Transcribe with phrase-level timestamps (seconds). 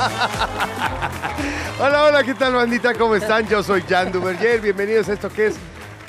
[1.80, 2.94] Hola, hola, ¿qué tal bandita?
[2.94, 3.46] ¿Cómo están?
[3.48, 5.56] Yo soy Jan Duverger, bienvenidos a esto que es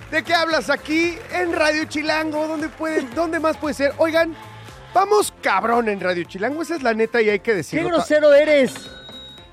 [0.09, 2.48] ¿De qué hablas aquí en Radio Chilango?
[2.48, 3.93] ¿Dónde, puede, ¿Dónde más puede ser?
[3.98, 4.34] Oigan,
[4.93, 7.89] vamos cabrón en Radio Chilango, esa es la neta y hay que ¡Qué decirlo.
[7.89, 8.73] grosero eres!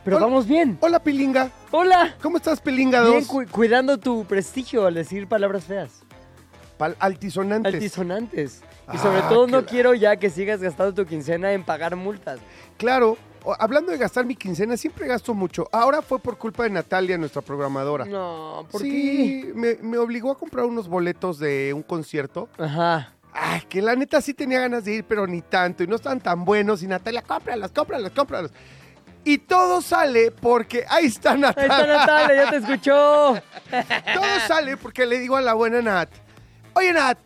[0.05, 0.27] Pero Hola.
[0.27, 0.79] vamos bien.
[0.81, 2.15] Hola Pilinga, Hola.
[2.23, 3.27] ¿cómo estás Pilinga Bien, 2?
[3.29, 5.91] cu- cuidando tu prestigio al decir palabras feas.
[6.79, 7.75] Pal- altisonantes.
[7.75, 8.61] Altisonantes.
[8.93, 11.95] Y Ah, sobre todo no qué- quiero ya que sigas gastando tu quincena en pagar
[11.97, 12.39] multas.
[12.79, 13.19] Claro,
[13.59, 15.69] hablando de gastar mi quincena, siempre gasto mucho.
[15.73, 18.05] Ahora fue por culpa de Natalia, nuestra programadora.
[18.05, 22.48] No, ¿por sí, me, me obligó a comprar unos boletos de un concierto.
[22.56, 22.62] qué?
[22.64, 23.12] Ajá.
[23.33, 25.84] Ay, que la neta sí tenía ganas de ir, pero ni tanto.
[25.84, 26.83] Y no estaban tan buenos.
[26.83, 28.50] Y Natalia, cómpralos, cómpralos, cómpralos.
[29.25, 31.77] Y todo sale porque ahí está Ahí Natalia.
[31.77, 33.34] está Natalia, ya te escuchó.
[34.14, 36.08] Todo sale porque le digo a la buena Nat,
[36.73, 37.19] oye Nat,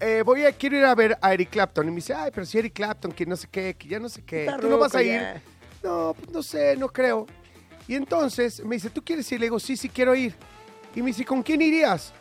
[0.00, 1.86] eh, voy a, quiero ir a ver a Eric Clapton.
[1.86, 4.08] Y me dice, ay, pero si Eric Clapton, que no sé qué, que ya no
[4.08, 4.46] sé qué.
[4.46, 5.12] Está ¿Tú no vas a ir?
[5.12, 5.42] ya.
[5.82, 7.26] No, pues no sé, no creo.
[7.86, 9.40] Y entonces me dice, ¿tú quieres ir?
[9.40, 10.34] Le digo, sí, sí quiero ir.
[10.94, 12.12] Y me dice, ¿con quién irías?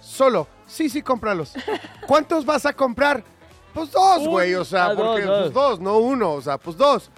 [0.00, 0.46] Solo.
[0.66, 1.52] Sí, sí, cómpralos.
[2.06, 3.24] ¿Cuántos vas a comprar?
[3.72, 5.40] Pues dos, güey, o sea, ah, dos, porque dos.
[5.42, 7.10] pues dos, no uno, o sea, pues dos.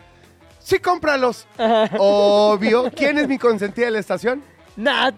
[0.59, 1.47] Sí, cómpralos.
[1.99, 2.91] Obvio.
[2.91, 4.43] ¿Quién es mi consentida de la estación?
[4.77, 5.15] Nat,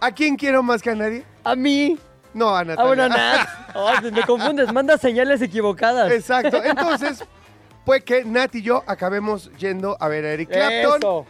[0.00, 1.24] ¿A quién quiero más que a nadie?
[1.44, 1.98] a mí.
[2.34, 2.86] No, a Ah, Natalia.
[2.86, 3.48] bueno, Nat.
[3.74, 6.10] Ay, me confundes, manda señales equivocadas.
[6.12, 6.62] Exacto.
[6.64, 7.24] Entonces,
[7.84, 11.26] puede que Nat y yo acabemos yendo a ver a Eric Clapton Eso.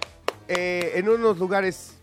[0.48, 1.93] eh, en unos lugares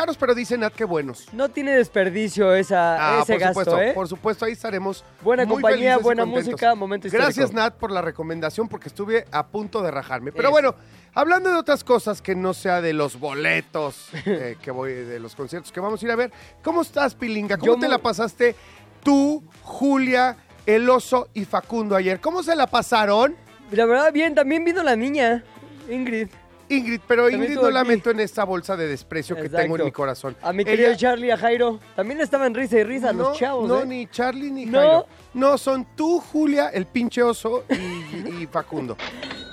[0.00, 1.26] caros, pero dice Nat que buenos.
[1.32, 3.92] No tiene desperdicio esa, Ah, ese por gasto, supuesto, ¿eh?
[3.94, 5.04] por supuesto, ahí estaremos.
[5.22, 7.26] Buena muy compañía, felices buena música, momento histórico.
[7.26, 10.32] Gracias, Nat, por la recomendación, porque estuve a punto de rajarme.
[10.32, 10.50] Pero Eso.
[10.52, 10.74] bueno,
[11.14, 15.34] hablando de otras cosas que no sea de los boletos eh, que voy, de los
[15.34, 16.32] conciertos que vamos a ir a ver,
[16.62, 17.56] ¿cómo estás, Pilinga?
[17.56, 18.54] ¿Cómo Yo te muy- la pasaste
[19.02, 20.36] tú, Julia,
[20.66, 22.20] El Oso y Facundo ayer?
[22.20, 23.36] ¿Cómo se la pasaron?
[23.70, 25.44] La verdad, bien, también vino la niña,
[25.88, 26.28] Ingrid.
[26.70, 27.88] Ingrid, pero Ingrid no la aquí.
[27.90, 30.36] meto en esta bolsa de desprecio que tengo en mi corazón.
[30.40, 31.80] A mi Ella- querido Charlie, a Jairo.
[31.96, 33.86] También estaban risa y risa no, los chavos, No, ¿eh?
[33.86, 34.78] ni Charlie ni No.
[34.78, 35.06] Jairo.
[35.34, 38.96] No, son tú, Julia, el pinche oso y, y Facundo.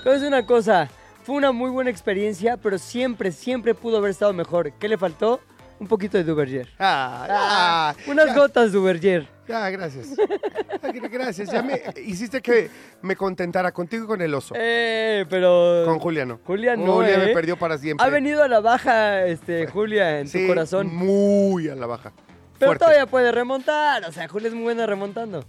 [0.04, 0.88] Pero es una cosa,
[1.24, 4.72] fue una muy buena experiencia, pero siempre, siempre pudo haber estado mejor.
[4.72, 5.40] ¿Qué le faltó?
[5.80, 6.68] Un poquito de Duverger.
[6.78, 9.28] Ah, Ah, unas ya, gotas Duverger.
[9.46, 10.08] Ya, gracias.
[10.82, 11.50] Ah, gra- Gracias.
[11.50, 12.68] Ya me hiciste que
[13.00, 14.54] me contentara contigo y con el oso.
[14.58, 15.84] Eh, pero...
[15.86, 16.38] Con Julia no.
[16.44, 17.34] Julia no, Julia me ¿eh?
[17.34, 18.06] perdió para siempre.
[18.06, 20.94] Ha venido a la baja, este, Julia, en Sí, tu corazón.
[20.94, 22.12] Muy a la baja.
[22.58, 22.84] Pero Fuerte.
[22.84, 24.04] todavía puede remontar.
[24.04, 25.44] O sea, Julia es muy buena remontando.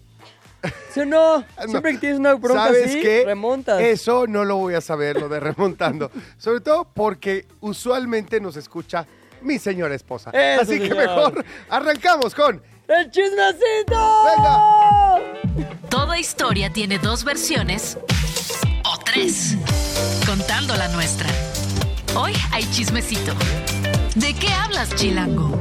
[0.91, 1.43] ¿Sí o no?
[1.67, 3.23] Siempre que tienes una bronca ¿Sabes así, qué?
[3.25, 3.81] remontas.
[3.81, 6.09] Eso no lo voy a saber, lo de remontando.
[6.37, 9.05] Sobre todo porque usualmente nos escucha
[9.41, 10.31] mi señora esposa.
[10.31, 10.97] Eso, Así que señor.
[10.97, 12.61] mejor arrancamos con...
[12.87, 13.95] ¡El chismecito!
[15.89, 17.97] Toda historia tiene dos versiones
[18.83, 19.55] o tres,
[20.25, 21.29] contando la nuestra.
[22.15, 23.33] Hoy hay chismecito.
[24.15, 25.51] ¿De qué hablas, Chilango?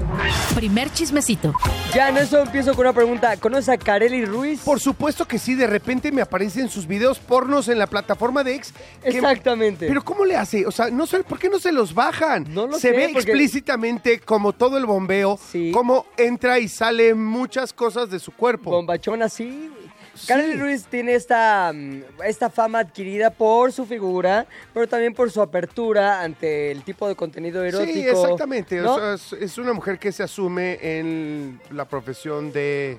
[0.54, 1.54] Primer chismecito.
[1.94, 3.36] Ya en eso empiezo con una pregunta.
[3.36, 4.60] ¿Conoces a Kareli Ruiz?
[4.60, 8.54] Por supuesto que sí, de repente me aparecen sus videos pornos en la plataforma de
[8.56, 8.72] X.
[9.02, 9.86] que- Exactamente.
[9.86, 10.66] Pero ¿cómo le hace?
[10.66, 12.46] O sea, no sé, ¿por qué no se los bajan?
[12.52, 15.70] No lo se sé, ve porque- explícitamente como todo el bombeo, Sí.
[15.72, 18.70] cómo entra y sale muchas cosas de su cuerpo.
[18.70, 19.70] Bombachón así.
[20.18, 20.26] Sí.
[20.26, 25.40] Kareli Ruiz tiene esta, mm, esta fama adquirida por su figura, pero también por su
[25.40, 27.92] apertura ante el tipo de contenido erótico.
[27.92, 28.80] Sí, exactamente.
[28.80, 28.94] ¿no?
[28.94, 32.98] O sea, es, es una mujer que se asume en la profesión de...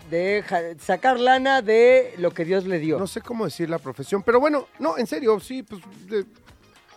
[0.79, 2.97] sacar lana de lo que Dios le dio.
[2.97, 6.25] No sé cómo decir la profesión, pero bueno, no, en serio, sí, pues de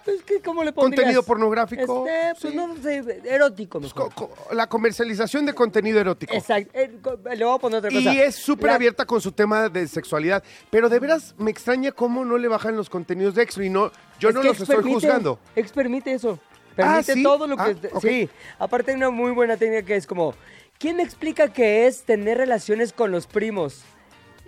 [0.07, 0.99] Es que, ¿cómo le pondrías?
[1.01, 2.07] contenido pornográfico.
[2.07, 2.57] Este, pues sí.
[2.57, 4.12] no sé, erótico Pues, mejor.
[4.15, 6.35] co- co- la comercialización de contenido erótico.
[6.35, 6.71] Exacto.
[6.75, 6.91] Eh,
[7.37, 8.12] le voy a poner otra cosa.
[8.15, 10.43] Y es súper La- abierta con su tema de sexualidad.
[10.71, 13.91] Pero de veras me extraña cómo no le bajan los contenidos de extra y no,
[14.19, 15.38] yo Es no que los estoy permite- juzgando.
[15.56, 16.38] Ex permite eso.
[16.75, 17.23] Permite ¿sí?
[17.23, 17.62] todo lo que...
[17.62, 17.99] Ah.
[18.00, 18.31] Sí.
[18.59, 20.35] Aparte hay una muy buena técnica que es como...
[20.79, 23.85] ¿Quién me explica qué es tener relaciones con los primos?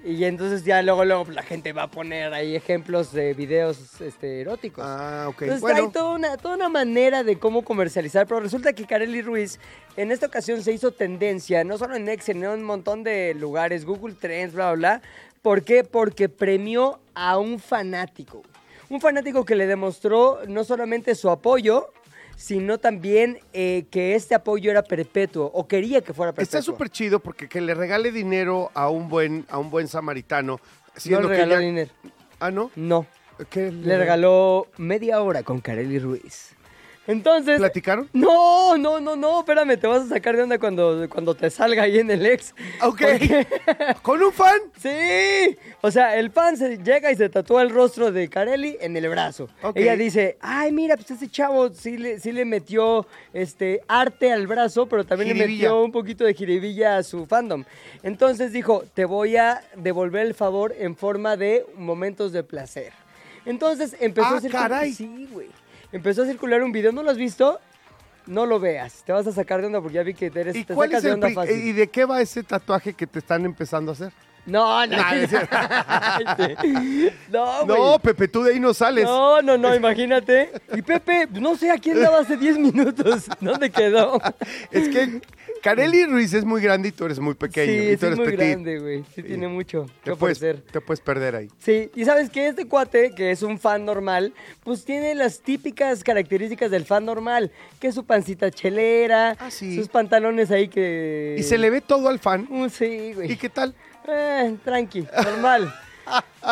[0.04, 4.42] Y entonces ya luego, luego la gente va a poner ahí ejemplos de videos este,
[4.42, 4.84] eróticos.
[4.86, 5.42] Ah, ok.
[5.42, 9.22] Entonces bueno, hay toda una, toda una manera de cómo comercializar, pero resulta que Kareli
[9.22, 9.58] Ruiz
[9.96, 13.32] en esta ocasión se hizo tendencia, no solo en Next, sino en un montón de
[13.32, 15.02] lugares, Google Trends, bla, bla, bla.
[15.40, 15.84] ¿Por qué?
[15.84, 18.42] Porque premió a un fanático.
[18.90, 21.88] Un fanático que le demostró no solamente su apoyo,
[22.36, 26.58] sino también eh, que este apoyo era perpetuo o quería que fuera perpetuo.
[26.58, 30.60] Está súper chido porque que le regale dinero a un buen, a un buen samaritano.
[30.94, 31.90] No siendo le que regaló ya- dinero.
[32.40, 32.70] Ah, ¿no?
[32.76, 33.06] No,
[33.50, 36.50] ¿Qué le regaló media hora con Kareli Ruiz.
[37.06, 37.58] Entonces...
[37.58, 38.08] ¿Platicaron?
[38.14, 41.82] No, no, no, no, espérame, te vas a sacar de onda cuando, cuando te salga
[41.82, 42.54] ahí en el ex.
[42.80, 43.00] Ok.
[43.02, 43.46] Porque-
[44.02, 44.58] ¿Con un fan?
[44.80, 48.96] Sí, o sea, el fan se llega y se tatúa el rostro de Carelli en
[48.96, 49.48] el brazo.
[49.74, 54.46] Ella dice, ay, mira, pues ese chavo sí le, sí le metió este, arte al
[54.46, 57.64] brazo, pero también le metió un poquito de jiribilla a su fandom.
[58.02, 62.92] Entonces dijo, te voy a devolver el favor en forma de momentos de placer.
[63.46, 64.70] Entonces empezó Ah, a circular...
[64.70, 64.92] caray.
[64.94, 65.48] Sí, güey.
[65.94, 67.61] Empezó a circular un video, ¿no lo has visto?
[68.26, 70.64] No lo veas, te vas a sacar de onda porque ya vi que eres, ¿Y
[70.64, 71.56] te cuál sacas es de onda pri- fácil.
[71.69, 74.12] ¿Y de qué va ese tatuaje que te están empezando a hacer?
[74.44, 75.56] No, no, es cierto.
[77.31, 77.79] no, güey.
[77.79, 79.05] No, Pepe, tú de ahí no sales.
[79.05, 80.50] No, no, no, imagínate.
[80.75, 83.26] Y Pepe, no sé a quién daba hace 10 minutos.
[83.40, 84.20] ¿Dónde quedó?
[84.70, 85.20] Es que
[85.64, 87.72] Kareli Ruiz es muy grande y tú eres muy pequeño.
[87.72, 88.38] sí, y sí tú es eres muy petit.
[88.50, 89.05] grande, güey.
[89.14, 91.49] Sí, tiene mucho que Te puedes, te puedes perder ahí.
[91.58, 96.05] Sí, y sabes que este cuate, que es un fan normal, pues tiene las típicas
[96.05, 97.50] características del fan normal,
[97.81, 99.75] que es su pancita chelera, Ah, sí.
[99.76, 101.37] sus pantalones ahí que...
[101.38, 102.46] Y se le ve todo al fan.
[102.50, 103.32] Uh, sí, güey.
[103.32, 103.75] ¿Y qué tal?
[104.06, 105.75] Eh, tranqui, normal.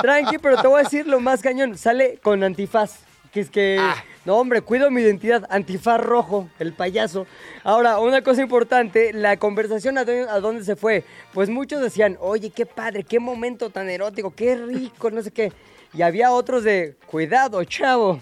[0.00, 1.76] tranqui, pero te voy a decir lo más cañón.
[1.76, 3.00] Sale con antifaz.
[3.32, 4.02] Que es que, Ah.
[4.24, 5.46] No hombre, cuido mi identidad.
[5.50, 7.26] Antifaz rojo, el payaso.
[7.64, 11.04] Ahora, una cosa importante, la conversación a dónde, a dónde se fue.
[11.32, 15.52] Pues muchos decían, oye, qué padre, qué momento tan erótico, qué rico, no sé qué.
[15.92, 18.20] Y había otros de, cuidado, chavo.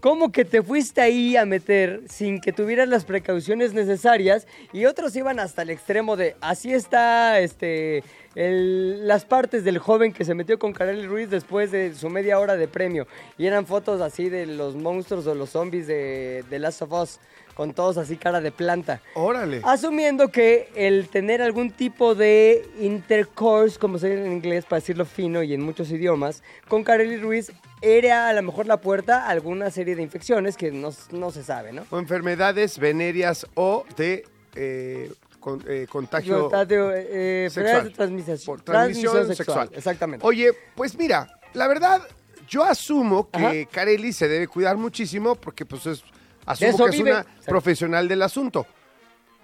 [0.00, 4.46] ¿Cómo que te fuiste ahí a meter sin que tuvieras las precauciones necesarias?
[4.72, 8.02] Y otros iban hasta el extremo de, así está este,
[8.34, 12.38] el- las partes del joven que se metió con Kareli Ruiz después de su media
[12.38, 13.06] hora de premio.
[13.36, 17.20] Y eran fotos así de los monstruos o los zombies de, de Last of Us,
[17.54, 19.02] con todos así cara de planta.
[19.12, 19.60] Órale.
[19.64, 25.04] Asumiendo que el tener algún tipo de intercourse, como se dice en inglés, para decirlo
[25.04, 29.30] fino y en muchos idiomas, con Kareli Ruiz era a lo mejor la puerta a
[29.30, 31.84] alguna serie de infecciones que no, no se sabe, ¿no?
[31.90, 34.24] O enfermedades venéreas o de
[34.54, 36.42] eh, con- eh, contagio.
[36.42, 39.70] Contagio, eh, enfermedades de transmisión, Por transmisión sexual.
[39.72, 40.26] Exactamente.
[40.26, 42.02] Oye, pues mira, la verdad,
[42.48, 43.70] yo asumo que Ajá.
[43.70, 46.02] Carelli se debe cuidar muchísimo porque pues es,
[46.46, 47.44] asumo eso que es una Exacto.
[47.46, 48.66] profesional del asunto.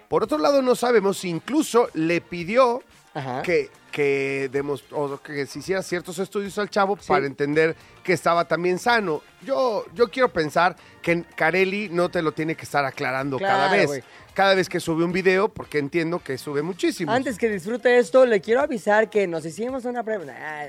[0.09, 2.81] Por otro lado, no sabemos si incluso le pidió
[3.13, 3.41] Ajá.
[3.41, 7.07] que, que, demos- o que se hiciera ciertos estudios al chavo Sí.
[7.07, 9.21] para entender que estaba también sano.
[9.41, 14.03] Yo, yo quiero pensar que Carelli no te lo tiene que estar aclarando cada vez.
[14.33, 17.11] Cada vez que sube un video, porque entiendo que sube muchísimo.
[17.11, 20.25] Antes que disfrute esto, le quiero avisar que nos hicimos una prueba.
[20.25, 20.67] Nah,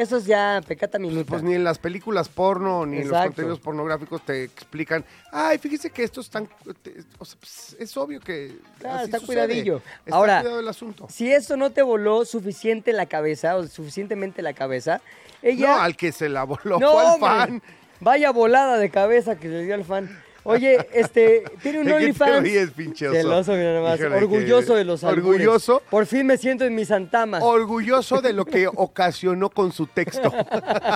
[0.00, 1.28] eso es ya pecata minuta.
[1.28, 5.90] Pues ni en las películas porno ni en los contenidos pornográficos te explican, ay, fíjese
[5.90, 6.48] que esto es tan...
[6.82, 8.56] te- o sea, pues, es obvio que...
[8.78, 9.26] Claro, así está sucede.
[9.26, 9.82] cuidadillo.
[10.04, 11.06] Está Ahora, cuidado el asunto.
[11.10, 15.00] Si esto no te voló suficiente la cabeza o suficientemente la cabeza,
[15.42, 15.76] ella...
[15.76, 17.62] No, al que se la voló No, fue al fan.
[18.00, 20.22] Vaya volada de cabeza que le dio al fan.
[20.50, 22.42] Oye, este, tiene un ¿De qué te OnlyFans.
[22.42, 23.16] ríes, pinche oso?
[23.16, 24.00] Del oso, mira nomás.
[24.00, 25.26] Híjole, Orgulloso que- de los albures.
[25.46, 25.82] Orgulloso.
[25.90, 27.38] Por fin me siento en mi santama.
[27.40, 30.32] Orgulloso de lo que ocasionó con su texto.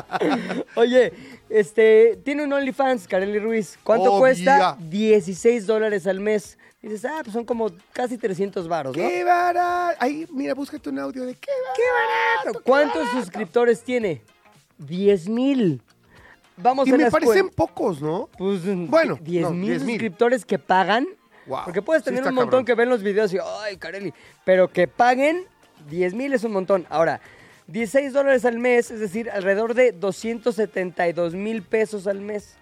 [0.76, 1.12] Oye,
[1.50, 3.78] este, tiene un OnlyFans, Kareli Ruiz.
[3.82, 4.76] ¿Cuánto cuesta?
[4.80, 6.58] 16 dólares al mes.
[6.80, 9.08] Dices, ah, pues son como casi 300 varos, ¿no?
[9.08, 9.96] ¡Qué barato!
[10.00, 11.50] Ahí, mira, búscate un audio de qué
[12.42, 12.58] barato.
[12.58, 13.20] qué ¿Cuántos barato.
[13.20, 14.22] suscriptores tiene?
[14.78, 15.80] 10 mil.
[16.56, 18.28] Vamos Y a me parecen pocos, ¿no?
[18.36, 19.80] Pues, Bueno, 10 no, mil 10,000.
[19.90, 21.06] suscriptores que pagan.
[21.46, 22.64] Wow, Porque puedes tener un montón cabrón.
[22.66, 24.12] que ven los videos y, ay, Carelli.
[24.44, 25.44] Pero que paguen
[25.88, 26.86] 10 mil es un montón.
[26.88, 27.20] Ahora,
[27.66, 32.54] 16 dólares al mes, es decir, alrededor de 272 mil pesos al mes.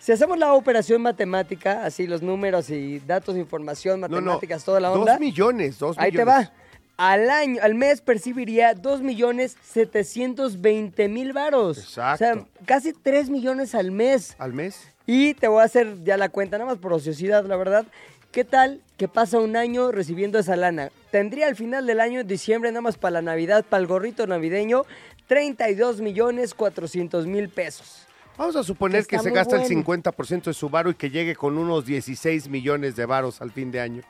[0.00, 4.14] Si hacemos la operación matemática, así los números y datos, información, No, no.
[4.16, 5.12] matemáticas, toda la onda.
[5.12, 6.48] Dos millones, dos Ahí te millones.
[6.48, 6.52] va.
[7.00, 11.78] Al año, al mes percibiría 2 millones 720 mil varos.
[11.78, 12.12] Exacto.
[12.12, 14.36] O sea, casi 3 millones al mes.
[14.38, 14.86] ¿Al mes?
[15.06, 17.86] Y te voy a hacer ya la cuenta, nada más por ociosidad, la verdad.
[18.32, 20.90] ¿Qué tal que pasa un año recibiendo esa lana?
[21.10, 24.26] Tendría al final del año, en diciembre, nada más para la Navidad, para el gorrito
[24.26, 24.84] navideño,
[25.26, 28.06] 32 millones 400 mil pesos.
[28.36, 29.84] Vamos a suponer Que se gasta el bueno.
[29.84, 33.72] 50% de su varo y que llegue con unos 16 millones de varos al fin
[33.72, 34.02] de año.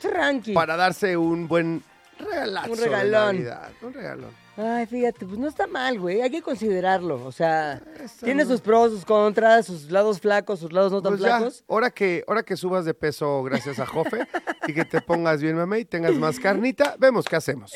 [0.00, 0.54] Tranqui.
[0.54, 1.82] Para darse un buen
[2.22, 3.36] regalazo Un de regalón.
[3.36, 3.70] Navidad.
[3.82, 4.42] Un regalón.
[4.56, 6.20] Ay, fíjate, pues no está mal, güey.
[6.20, 7.24] Hay que considerarlo.
[7.24, 8.50] O sea, Eso tiene no.
[8.50, 11.64] sus pros, sus contras, sus lados flacos, sus lados no tan Pues ya, flacos.
[11.68, 14.26] ahora que, ahora que subas de peso gracias a Jofe
[14.68, 17.72] y que te pongas bien mamey y tengas más carnita, vemos qué hacemos.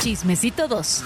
[0.00, 1.04] Chismecito 2.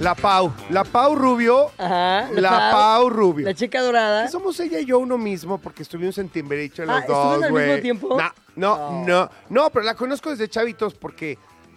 [0.00, 0.50] La Pau.
[0.70, 1.70] La Pau Rubio.
[1.76, 2.30] Ajá.
[2.32, 3.44] La Pau Rubio.
[3.46, 4.28] La chica dorada.
[4.28, 7.52] Somos ella y yo uno mismo porque estuvimos en Timbericho los Ah, ¿estuvieron dos, al
[7.52, 8.16] mismo tiempo?
[8.18, 9.06] No, no, No.
[9.06, 11.36] no, no, pero la conozco desde chavitos porque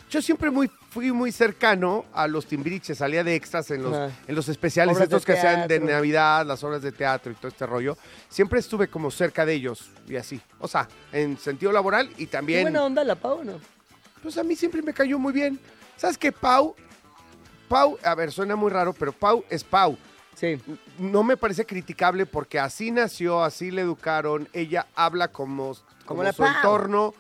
[0.09, 4.35] yo siempre muy, fui muy cercano a los Timbiriches, salía de extras en los, en
[4.35, 5.81] los especiales estos que hacían de.
[5.81, 7.97] Navidad, las obras de teatro y todo este rollo.
[8.29, 10.39] Siempre estuve como cerca de ellos y así.
[10.59, 12.61] O sea, en sentido laboral y Qué también...
[12.61, 13.53] buena onda la Pau, ¿no?
[14.21, 15.59] Pues a mí siempre me cayó muy bien.
[15.97, 16.73] ¿Sabes qué, Pau?
[17.73, 19.97] Pau, a ver, suena muy raro, pero Pau es Pau
[20.35, 20.59] Sí.
[20.99, 25.75] no me parece criticable porque así nació, así le educaron, ella habla como,
[26.05, 26.47] como, su Pau.
[26.55, 27.13] entorno,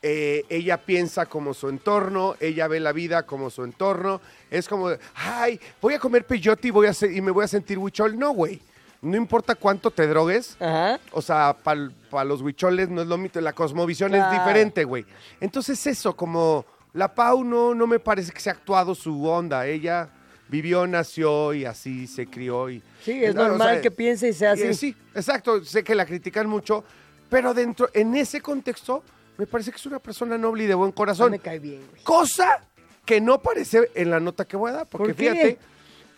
[0.00, 4.88] eh, ella piensa como su entorno, ella ve la vida como su entorno, es como,
[5.14, 8.18] ay, voy a comer peyote y, voy a se- y me voy a sentir huichol,
[8.18, 8.62] no, güey,
[9.02, 10.98] no importa cuánto te drogues, Ajá.
[11.12, 15.04] o sea, para los huicholes no es lo mismo, la cosmovisión es diferente, güey.
[15.40, 20.08] Entonces eso, como la Pau no, no me parece que sea actuado su onda, ella
[20.48, 22.82] vivió, nació y así se crió y...
[23.04, 24.72] Sí, es No, o normal sea, que piense y sea así.
[24.74, 26.82] Sí, exacto, sé que la critican mucho,
[27.28, 29.02] pero dentro, en ese contexto,
[29.36, 31.30] me parece que es una persona noble y de buen corazón.
[31.30, 32.02] me cae bien, güey.
[32.02, 32.60] Cosa
[33.04, 35.58] que no aparece en la nota que voy a dar, porque fíjate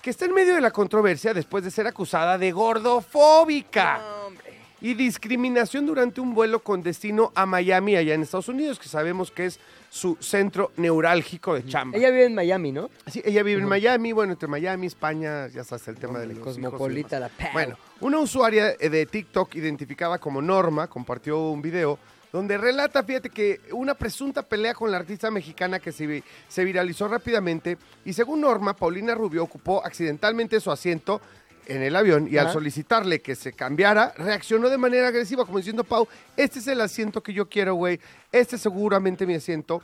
[0.00, 4.54] que está en medio de la controversia después de ser acusada de gordofóbica No, hombre.
[4.80, 9.30] y discriminación durante un vuelo con destino a Miami, allá en Estados Unidos, que sabemos
[9.30, 9.60] que es
[9.90, 11.98] su centro neurálgico de chamba.
[11.98, 12.88] Ella vive en Miami, ¿no?
[13.08, 16.36] Sí, ella vive en Miami, bueno, entre Miami, España, ya sabes el tema de los
[16.36, 17.48] hijos y Cosmopolita, la Pau.
[17.52, 21.98] Bueno, una usuaria eh, de TikTok identificada como Norma compartió un video
[22.32, 27.08] donde relata, fíjate que una presunta pelea con la artista mexicana que se, se viralizó
[27.08, 31.20] rápidamente y según Norma, Paulina Rubio ocupó accidentalmente su asiento
[31.66, 35.84] en el avión y al solicitarle que se cambiara, reaccionó de manera agresiva, como diciendo,
[35.84, 38.00] Pau, este es el asiento que yo quiero, güey,
[38.32, 39.82] este es seguramente mi asiento.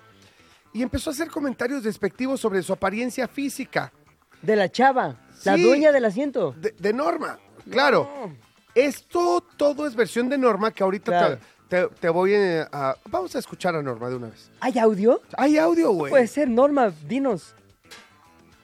[0.72, 3.92] Y empezó a hacer comentarios despectivos sobre su apariencia física.
[4.42, 6.54] De la chava, la dueña del asiento.
[6.58, 7.38] De, de Norma,
[7.70, 8.08] claro.
[8.74, 11.38] Esto todo es versión de Norma que ahorita Claro.
[11.68, 14.50] te, te- voy a, a- Vamos a escuchar a Norma de una vez.
[14.60, 15.22] ¿Hay audio?
[15.38, 16.10] Hay audio, güey.
[16.10, 17.54] Puede ser, Norma, dinos.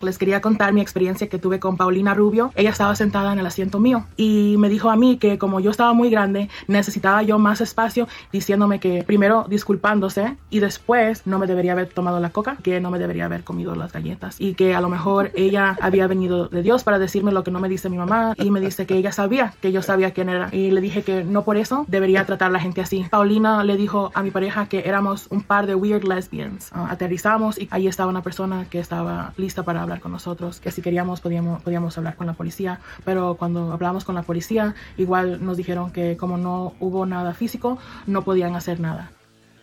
[0.02, 2.50] Les quería contar mi experiencia que tuve con Paulina Rubio.
[2.56, 5.71] Ella estaba sentada en el asiento mío y me dijo a mí que como yo
[5.71, 11.47] estaba muy grande, necesitaba yo más espacio, diciéndome que primero disculpándose y después no me
[11.47, 14.75] debería haber tomado la coca, que no me debería haber comido las galletas y que
[14.75, 17.88] a lo mejor ella había venido de Dios para decirme lo que no me dice
[17.88, 20.80] mi mamá y me dice que ella sabía que yo sabía quién era y le
[20.80, 23.06] dije que no por eso debería tratar a la gente así.
[23.09, 26.71] Paulina le dijo a mi pareja que éramos un par de weird lesbians.
[26.73, 30.70] Ah, aterrizamos y ahí estaba una persona que estaba lista para hablar con nosotros, que
[30.70, 35.44] si queríamos podíamos, podíamos hablar con la policía, pero cuando hablamos con la policía igual
[35.44, 39.11] nos dijeron que como no hubo nada físico, no podían hacer nada.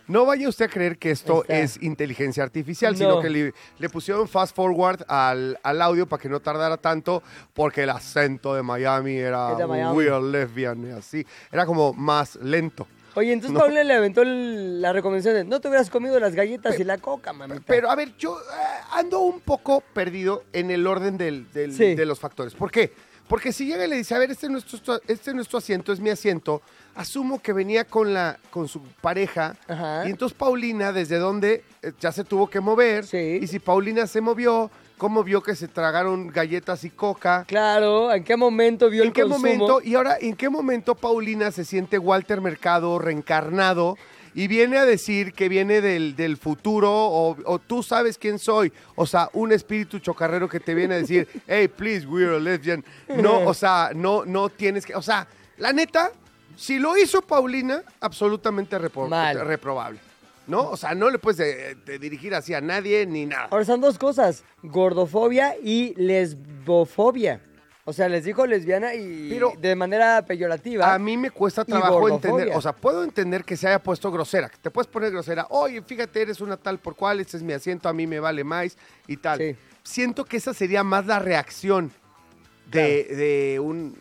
[0.06, 1.58] No vaya usted a creer que esto está.
[1.58, 2.98] es inteligencia artificial, No.
[2.98, 7.22] sino que le, le pusieron fast forward al, al audio para que no tardara tanto,
[7.54, 9.96] porque el acento de Miami era de Miami.
[9.96, 11.24] weird lesbian y así.
[11.52, 12.88] Era como más lento.
[13.14, 13.60] Oye, entonces No.
[13.60, 17.32] Paulina le aventó la recomendación de no te hubieras comido las galletas y la coca,
[17.32, 17.62] mamita.
[17.66, 18.42] Pero a ver, yo eh,
[18.92, 21.94] ando un poco perdido en el orden del- del- Sí.
[21.94, 22.54] de los factores.
[22.54, 22.92] ¿Por qué?
[23.28, 25.92] Porque si llega y le dice, a ver, este es nuestro, este es nuestro asiento,
[25.92, 26.62] es mi asiento,
[26.96, 29.56] asumo que venía con, la, con su pareja.
[29.68, 30.02] Ajá.
[30.06, 31.62] Y entonces Paulina, desde donde
[32.00, 33.06] ya se tuvo que mover.
[33.06, 33.38] Sí.
[33.40, 34.68] Y si Paulina se movió,
[35.00, 37.44] ¿cómo vio que se tragaron galletas y coca?
[37.48, 39.38] Claro, ¿en qué momento vio ¿En el qué consumo?
[39.40, 39.80] momento?
[39.82, 43.96] Y ahora, ¿en qué momento Paulina se siente Walter Mercado reencarnado
[44.34, 48.70] y viene a decir que viene del, del futuro o, o tú sabes quién soy?
[48.94, 52.84] O sea, un espíritu chocarrero que te viene a decir, hey, please, we're a lesbian.
[53.08, 55.26] No, o sea, no, no tienes que, o sea,
[55.56, 56.10] la neta,
[56.56, 59.40] si lo hizo Paulina, absolutamente repro- Mal.
[59.46, 59.98] reprobable.
[60.50, 60.68] ¿No?
[60.70, 63.48] O sea, no le puedes eh, de dirigir así a nadie ni nada.
[63.50, 67.40] Ahora son dos cosas, gordofobia y lesbofobia.
[67.84, 70.92] O sea, les dijo lesbiana y Pero- de manera peyorativa.
[70.92, 74.48] A mí me cuesta trabajo entender, o sea, puedo entender que se haya puesto grosera,
[74.48, 77.52] que te puedes poner grosera, oye, fíjate, eres una tal por cual, este es mi
[77.52, 78.76] asiento, a mí me vale más
[79.06, 79.38] y tal.
[79.38, 79.56] Sí.
[79.82, 81.90] Siento que esa sería más la reacción
[82.70, 83.96] de, de un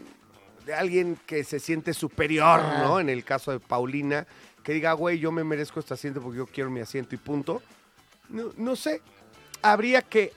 [0.66, 2.62] de alguien que se siente superior.
[2.84, 3.00] ¿no?
[3.00, 4.28] En el caso de Paulina,
[4.70, 7.60] que diga, güey, yo me merezco este asiento porque yo quiero mi asiento y punto.
[8.30, 9.02] No, no sé,
[9.64, 10.32] habría que,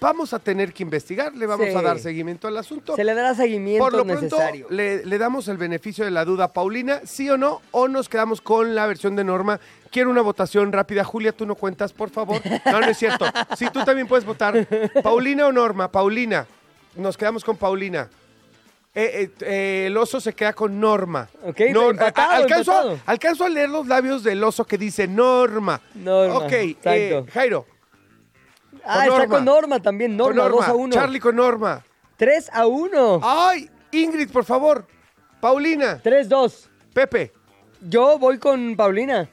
[0.00, 1.74] vamos a tener que investigar, le vamos Sí.
[1.76, 2.96] a dar seguimiento al asunto.
[2.96, 4.66] Se le dará seguimiento Por lo pronto, necesario.
[4.70, 8.08] le, le damos el beneficio de la duda a Paulina, sí o no, o nos
[8.08, 9.60] quedamos con la versión de Norma.
[9.90, 11.04] Quiero una votación rápida.
[11.04, 12.40] Julia, tú no cuentas, por favor.
[12.64, 13.26] No, no es cierto.
[13.58, 14.66] Sí, tú también puedes votar.
[15.02, 15.92] Paulina o Norma.
[15.92, 16.46] Paulina.
[16.96, 18.08] Nos quedamos con Paulina.
[18.96, 21.28] Eh, eh, eh, el oso se queda con Norma.
[21.42, 23.00] Ok, No, empatado, a- alcanzo, a- empatado.
[23.06, 25.80] alcanzo a leer los labios del oso que dice Norma.
[25.94, 27.66] Norma, Ok, eh, Jairo.
[28.84, 30.16] Ah, está con Norma también.
[30.16, 30.92] Con Norma, 2 a 1.
[30.94, 31.82] Charlie con Norma.
[32.16, 33.20] 3 a 1.
[33.22, 34.86] Ay, Ingrid, por favor.
[35.40, 36.00] Paulina.
[36.02, 36.68] 3-2.
[36.92, 37.32] Pepe.
[37.80, 39.28] Yo voy con Paulina.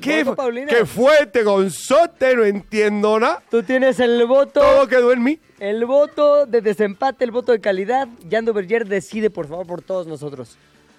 [0.00, 0.66] ¿Qué, Voto Paulina.
[0.68, 2.36] ¿Qué fuerte, Gonzote?
[2.36, 3.42] No entiendo nada.
[3.50, 4.60] Tú tienes el voto.
[4.60, 5.40] Todo quedó en mí.
[5.58, 8.08] El voto de desempate, el voto de calidad.
[8.28, 10.56] Yando Berger decide, por favor, por todos nosotros.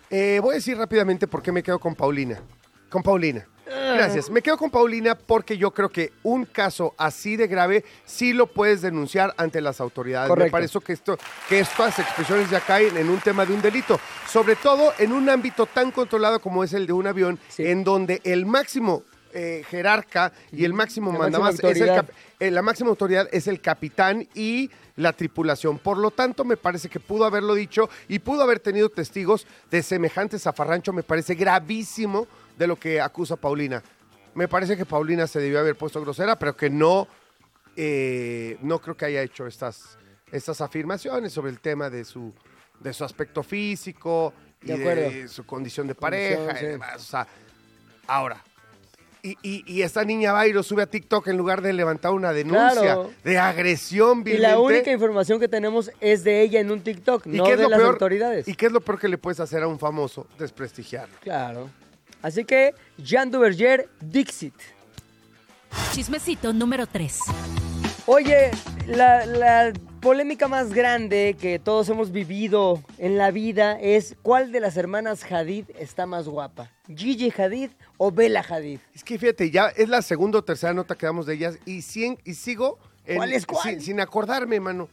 [0.10, 2.42] Eh, voy a decir rápidamente por qué me quedo con Paulina.
[2.90, 3.48] Con Paulina.
[3.70, 4.30] Gracias.
[4.30, 8.48] Me quedo con Paulina porque yo creo que un caso así de grave sí lo
[8.48, 10.36] puedes denunciar ante las autoridades.
[10.36, 14.00] Me parece que, esto, que estas expresiones ya caen en un tema de un delito.
[14.28, 17.66] Sobre todo en un ámbito tan controlado como es el de un avión, Sí.
[17.66, 22.06] en donde el máximo eh, jerarca y el máximo La mandamás máxima es el autoridad.
[22.08, 25.78] cap- eh, la máxima autoridad es el capitán y la tripulación.
[25.80, 29.82] Por lo tanto, me parece que pudo haberlo dicho y pudo haber tenido testigos de
[29.84, 30.92] semejante zafarrancho.
[30.94, 33.82] Me parece gravísimo de lo que acusa Paulina.
[34.36, 37.08] Me parece que Paulina se debió haber puesto grosera, pero que no,
[37.76, 39.98] eh, no creo que haya hecho estas,
[40.32, 42.34] estas afirmaciones sobre el tema de su,
[42.80, 46.96] de su aspecto físico y De su condición de pareja y demás.
[46.98, 47.28] O sea,
[48.08, 48.44] ahora,
[49.22, 52.12] y, y- y esta niña va y lo sube a TikTok en lugar de levantar
[52.12, 53.12] una denuncia Claro.
[53.24, 57.32] de agresión Y la única información que tenemos es de ella en un TikTok, ¿Y
[57.32, 57.94] no qué es de lo las peor?
[57.94, 58.48] autoridades.
[58.48, 60.26] ¿Y qué es lo peor que le puedes hacer a un famoso?
[60.38, 61.16] Desprestigiarlo.
[61.22, 61.70] Claro.
[62.22, 64.54] Así que, Jean Duverger, Dixit.
[65.94, 67.20] Chismecito número 3.
[68.08, 68.52] Oye,
[68.88, 74.60] la, la polémica más grande que todos hemos vivido en la vida es ¿cuál de
[74.60, 76.70] las hermanas Hadid está más guapa?
[76.88, 78.80] ¿Gigi Hadid o Bella Hadid?
[78.96, 81.80] Es que fíjate, ya es la segunda o tercera nota que damos de ellas y,
[81.80, 83.64] cien- y sigo en- ¿Cuál es cuál?
[83.70, 84.88] Sin, sin acordarme, mano.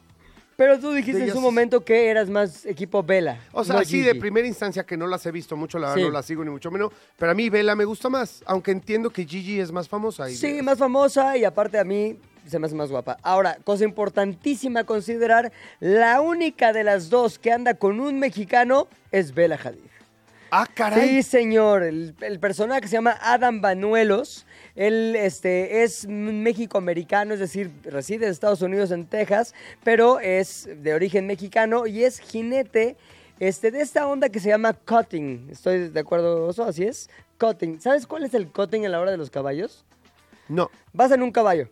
[0.57, 3.39] Pero tú dijiste en su momento que eras más equipo Bella.
[3.53, 6.03] O sea, no sí, de primera instancia que no las he visto mucho, la verdad
[6.03, 6.09] Sí.
[6.09, 9.11] no las sigo ni mucho menos, pero a mí Vela me gusta más, aunque entiendo
[9.11, 10.31] que Gigi es más famosa.
[10.31, 13.19] y- Sí, más famosa y aparte a mí se me hace más guapa.
[13.23, 18.89] Ahora, cosa importantísima a considerar, la única de las dos que anda con un mexicano
[19.13, 19.81] es Bella Hadid.
[20.53, 21.09] Ah, caray.
[21.09, 21.83] Sí, señor.
[21.83, 24.47] El, el personaje que se llama Adam Banuelos.
[24.77, 30.95] Él este, es México-americano, es decir, reside en Estados Unidos, en Texas, pero es de
[30.95, 32.97] origen mexicano y es jinete
[33.41, 35.49] este, de esta onda que se llama cutting.
[35.51, 36.65] ¿Estoy de acuerdo, Oso?
[36.65, 37.09] Así es.
[37.39, 37.81] Cutting.
[37.81, 39.85] ¿Sabes cuál es el cutting en la hora de los caballos?
[40.49, 40.71] No.
[40.93, 41.69] Vas en un caballo,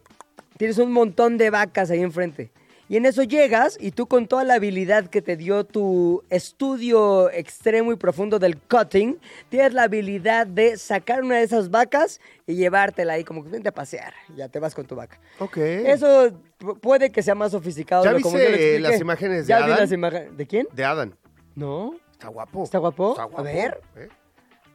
[0.57, 2.51] tienes un montón de vacas ahí enfrente.
[2.89, 7.31] Y en eso llegas y tú con toda la habilidad que te dio tu estudio
[7.31, 9.19] extremo y profundo del cutting,
[9.49, 13.71] tienes la habilidad de sacar una de esas vacas y llevártela ahí como que vente
[13.71, 14.13] a pasear.
[14.37, 15.19] Ya te vas con tu vaca.
[15.39, 15.57] Ok.
[15.57, 18.05] Eso pu- puede que sea más sofisticado.
[18.05, 18.91] ¿Ya de lo como yo lo viste expliqué.
[18.93, 19.79] las imágenes de Ya vi Adán?
[19.81, 20.37] las imágenes.
[20.37, 20.69] ¿De quién?
[20.73, 21.13] De Adam.
[21.55, 21.95] No.
[22.13, 22.65] Está guapo.
[22.65, 23.11] ¿Está guapo?
[23.13, 23.43] Está A guapo.
[23.45, 23.81] ver.
[23.97, 24.09] ¿eh?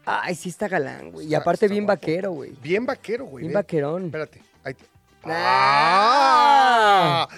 [0.06, 1.28] Ay, sí está galán, güey.
[1.28, 2.02] Y aparte bien guapo.
[2.02, 2.52] vaquero, güey.
[2.62, 3.44] Bien vaquero, güey.
[3.44, 3.60] Bien ve.
[3.60, 4.06] vaquerón.
[4.06, 4.42] Espérate.
[4.64, 4.86] Ahí te-
[5.24, 7.28] Ah.
[7.30, 7.36] ¡Ah!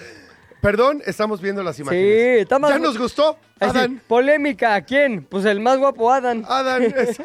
[0.62, 2.06] Perdón, estamos viendo las imágenes.
[2.06, 3.38] Sí, está más- ¿Ya nos gustó?
[3.60, 4.02] Sí, Adán.
[4.08, 5.24] Polémica, ¿quién?
[5.24, 6.44] Pues el más guapo, Adam.
[6.48, 6.84] Adán.
[6.98, 7.18] es-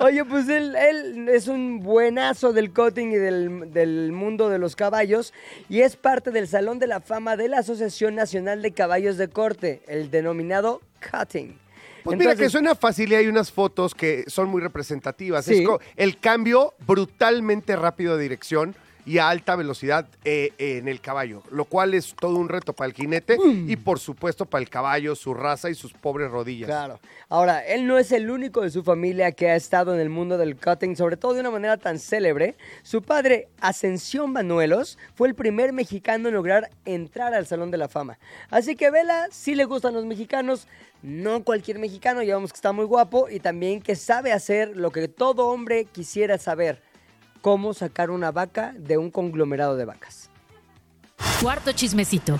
[0.00, 4.76] Oye, pues él, él es un buenazo del cutting y del, del mundo de los
[4.76, 5.32] caballos
[5.68, 9.28] y es parte del Salón de la Fama de la Asociación Nacional de Caballos de
[9.28, 11.58] Corte, el denominado cutting.
[12.02, 15.46] Pues mira que suena fácil y hay unas fotos que son muy representativas.
[15.46, 15.60] Sí.
[15.62, 21.00] Es co- el cambio brutalmente rápido de dirección y a alta velocidad eh, en el
[21.00, 23.36] caballo, lo cual es todo un reto para el jinete
[23.66, 26.68] y por supuesto para el caballo, su raza y sus pobres rodillas.
[26.68, 27.00] Claro.
[27.28, 30.38] Ahora, él no es el único de su familia que ha estado en el mundo
[30.38, 32.56] del cutting, sobre todo de una manera tan célebre.
[32.82, 37.88] Su padre, Ascensión Manuelos, fue el primer mexicano en lograr entrar al Salón de la
[37.88, 38.18] Fama.
[38.50, 40.66] Así que Vela sí le gustan los mexicanos,
[41.02, 44.90] no cualquier mexicano, ya vemos que está muy guapo y también que sabe hacer lo
[44.90, 46.80] que todo hombre quisiera saber,
[47.44, 50.30] cómo sacar una vaca de un conglomerado de vacas.
[51.42, 52.38] Cuarto chismecito.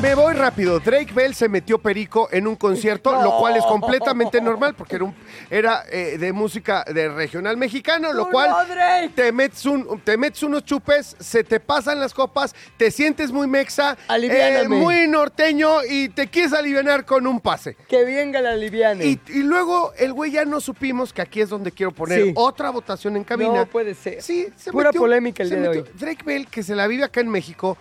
[0.00, 0.80] Me voy rápido.
[0.80, 5.04] Drake Bell se metió perico en un concierto, lo cual es completamente normal porque era,
[5.04, 5.14] un-
[5.50, 9.10] era eh, de música de regional mexicano, lo ¡Oh, cual no, Drake!
[9.14, 13.46] te metes, un- te metes unos chupes, se te pasan las copas, te sientes muy
[13.46, 17.76] mexa, eh, muy norteño y te quieres aliviar con un pase.
[17.88, 19.04] Que venga la liviane.
[19.04, 22.32] Y, y luego el güey ya no supimos que aquí es donde quiero poner Sí.
[22.36, 23.52] otra votación en cabina.
[23.52, 24.22] No puede ser.
[24.22, 25.84] Sí, se Pura metió- polémica el se día de hoy.
[25.98, 27.76] Drake Bell, que se la vive acá en México,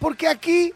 [0.00, 0.72] porque aquí,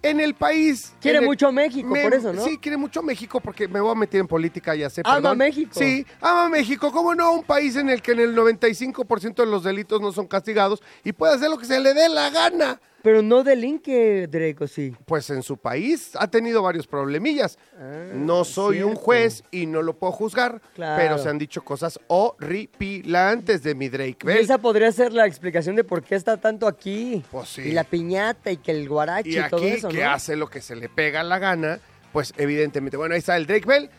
[0.00, 0.94] en el país...
[1.00, 2.44] Quiere el- mucho México, por eso, ¿no?
[2.44, 5.02] Sí, quiere mucho México porque me voy a meter en política, ya sé.
[5.04, 5.38] Ama perdón.
[5.38, 5.72] México.
[5.74, 6.92] Sí, ama México.
[6.92, 7.32] ¿Cómo no?
[7.32, 11.12] Un país en el que en el 95% de los delitos no son castigados y
[11.12, 12.80] puede hacer lo que se le dé la gana.
[13.02, 14.92] Pero no delinque, Drake, ¿o sí?
[15.06, 17.56] Pues en su país ha tenido varios problemillas.
[17.78, 21.00] Ah, no soy un juez y no lo puedo juzgar, Claro.
[21.02, 24.38] pero se han dicho cosas horripilantes de mi Drake Y Bell.
[24.38, 27.22] esa podría ser la explicación de por qué está tanto aquí.
[27.30, 27.62] Pues sí.
[27.62, 30.10] Y la piñata y que el guarache Y y, todo aquí, eso, que ¿no?
[30.10, 31.80] hace lo que se le pega la gana,
[32.12, 33.90] pues evidentemente, bueno, ahí está el Drake Bell.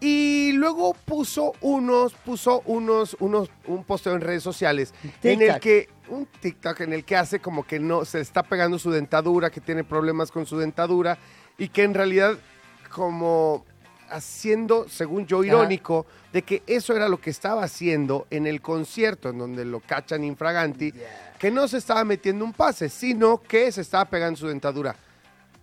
[0.00, 4.94] Y luego puso unos, puso unos, unos, un posteo en redes sociales
[5.24, 8.78] en el que, un TikTok en el que hace como que no, se está pegando
[8.78, 11.18] su dentadura, que tiene problemas con su dentadura
[11.56, 12.38] y que en realidad
[12.90, 13.64] como
[14.10, 15.46] haciendo, según yo, Ajá.
[15.46, 19.80] irónico, de que eso era lo que estaba haciendo en el concierto, en donde lo
[19.80, 20.92] cachan infraganti,
[21.38, 24.96] que no se estaba metiendo un pase, sino que se estaba pegando su dentadura.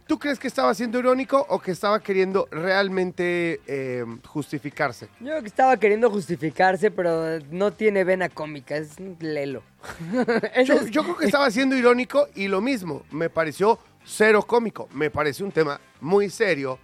[0.08, 5.08] ¿Tú crees que estaba siendo irónico o que estaba queriendo realmente eh, justificarse?
[5.20, 9.63] Yo creo que estaba queriendo justificarse, pero no tiene vena cómica, es un lelo.
[10.65, 15.10] Yo, yo creo que estaba siendo irónico y lo mismo, me pareció cero cómico, me
[15.10, 16.80] pareció un tema muy serio,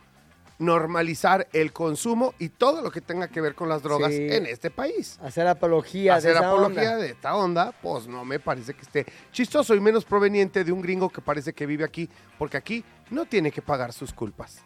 [0.62, 4.28] normalizar el consumo y todo lo que tenga que ver con las drogas Sí.
[4.30, 5.17] en este país.
[5.21, 6.95] Hacer apología Hacer de esa apología onda.
[6.97, 10.82] de esta onda, pues no me parece que esté chistoso y menos proveniente de un
[10.82, 14.60] gringo que parece que vive aquí, porque aquí no tiene que pagar sus culpas.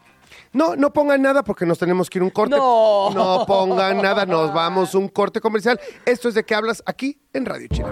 [0.52, 2.58] No, no pongan nada porque nos tenemos que ir a un corte.
[2.58, 3.10] No.
[3.14, 5.80] No pongan nada, nos vamos a un corte comercial.
[6.06, 7.88] Esto es de qué hablas aquí en Radio Chile.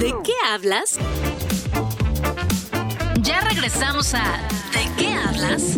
[0.00, 0.98] ¿De qué hablas?
[3.20, 4.24] Ya regresamos a
[4.72, 5.76] ¿De qué hablas?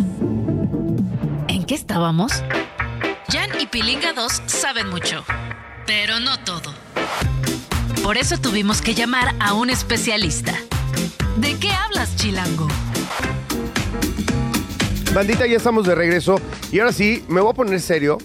[1.65, 2.31] ¿En qué estábamos?
[3.27, 5.25] Jan y Pilinga 2 saben mucho,
[5.87, 6.71] pero no todo.
[8.03, 10.53] Por eso tuvimos que llamar a un especialista.
[11.37, 12.67] ¿De qué hablas, Chilango?
[15.11, 16.39] Bandita, ya estamos de regreso
[16.71, 18.19] y ahora sí, me voy a poner serio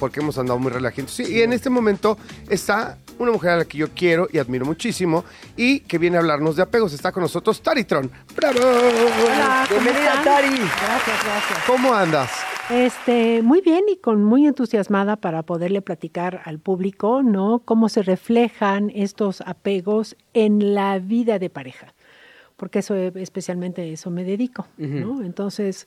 [0.00, 1.10] porque hemos andado muy relajados.
[1.10, 2.16] Sí, y en este momento
[2.48, 5.24] está una mujer a la que yo quiero y admiro muchísimo
[5.56, 6.92] y que viene a hablarnos de apegos.
[6.92, 8.10] Está con nosotros Taritron.
[8.36, 8.58] ¡Bravo!
[8.60, 10.22] Hola, ¿cómo Bienvenida?
[10.24, 10.48] Tari.
[10.48, 11.64] Gracias, gracias.
[11.66, 12.30] ¿Cómo andas?
[12.70, 17.62] Este, muy bien y con muy entusiasmada para poderle platicar al público, ¿no?
[17.64, 21.94] Cómo se reflejan estos apegos en la vida de pareja.
[22.56, 25.22] Porque eso, especialmente eso me dedico, ¿no?
[25.22, 25.86] Entonces,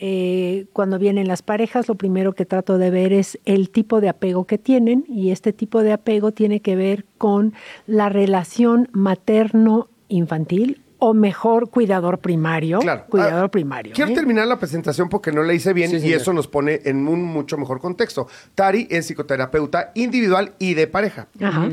[0.00, 4.08] eh, cuando vienen las parejas, lo primero que trato de ver es el tipo de
[4.08, 7.54] apego que tienen y este tipo de apego tiene que ver con
[7.86, 12.78] la relación materno-infantil o mejor cuidador primario.
[12.78, 13.04] Claro.
[13.08, 13.92] Cuidador Ah, primario.
[13.94, 14.14] Quiero ¿eh?
[14.14, 16.16] terminar la presentación porque no la hice bien Sí, y señor.
[16.20, 18.26] eso nos pone en un mucho mejor contexto.
[18.54, 21.28] Tari es psicoterapeuta individual y de pareja.
[21.40, 21.68] Ajá.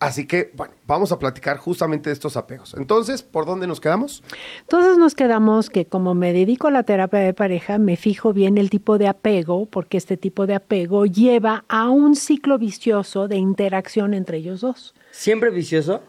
[0.00, 2.74] Así que, bueno, vamos a platicar justamente de estos apegos.
[2.74, 4.22] Entonces, ¿por dónde nos quedamos?
[4.60, 8.58] Entonces nos quedamos que como me dedico a la terapia de pareja, me fijo bien
[8.58, 13.38] el tipo de apego, porque este tipo de apego lleva a un ciclo vicioso de
[13.38, 14.94] interacción entre ellos dos.
[15.10, 16.00] ¿Siempre vicioso?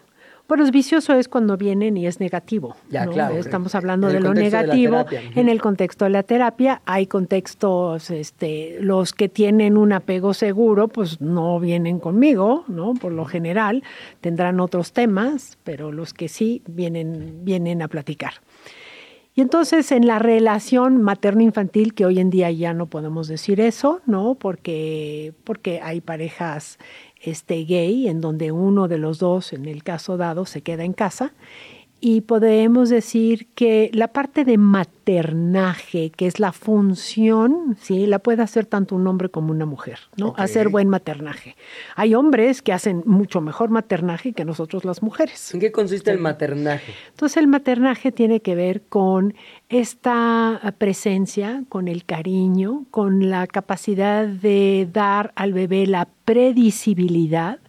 [0.50, 2.74] Bueno, es vicioso es cuando vienen y es negativo.
[2.90, 3.12] Ya, ¿no?
[3.12, 3.36] claro.
[3.36, 5.04] Estamos hablando de lo de negativo.
[5.04, 5.40] terapia.
[5.40, 10.88] En el contexto de la terapia hay contextos, este, los que tienen un apego seguro,
[10.88, 12.94] pues no vienen conmigo, ¿no?
[12.94, 13.84] Por lo general
[14.20, 18.32] tendrán otros temas, pero los que sí vienen, vienen a platicar.
[19.32, 24.00] Y entonces en la relación materno-infantil, que hoy en día ya no podemos decir eso,
[24.04, 24.34] ¿no?
[24.34, 26.78] Porque, porque hay parejas
[27.20, 30.92] este, gay en donde uno de los dos, en el caso dado, se queda en
[30.92, 31.32] casa.
[32.02, 38.06] Y podemos decir que la parte de maternaje, que es la función, ¿sí?
[38.06, 40.32] la puede hacer tanto un hombre como una mujer, ¿no?
[40.38, 41.56] Hacer buen maternaje.
[41.96, 45.52] Hay hombres que hacen mucho mejor maternaje que nosotros las mujeres.
[45.52, 46.94] ¿En qué consiste el maternaje?
[47.10, 49.34] Entonces el maternaje tiene que ver con
[49.70, 57.60] esta presencia, con el cariño, con la capacidad de dar al bebé la predicibilidad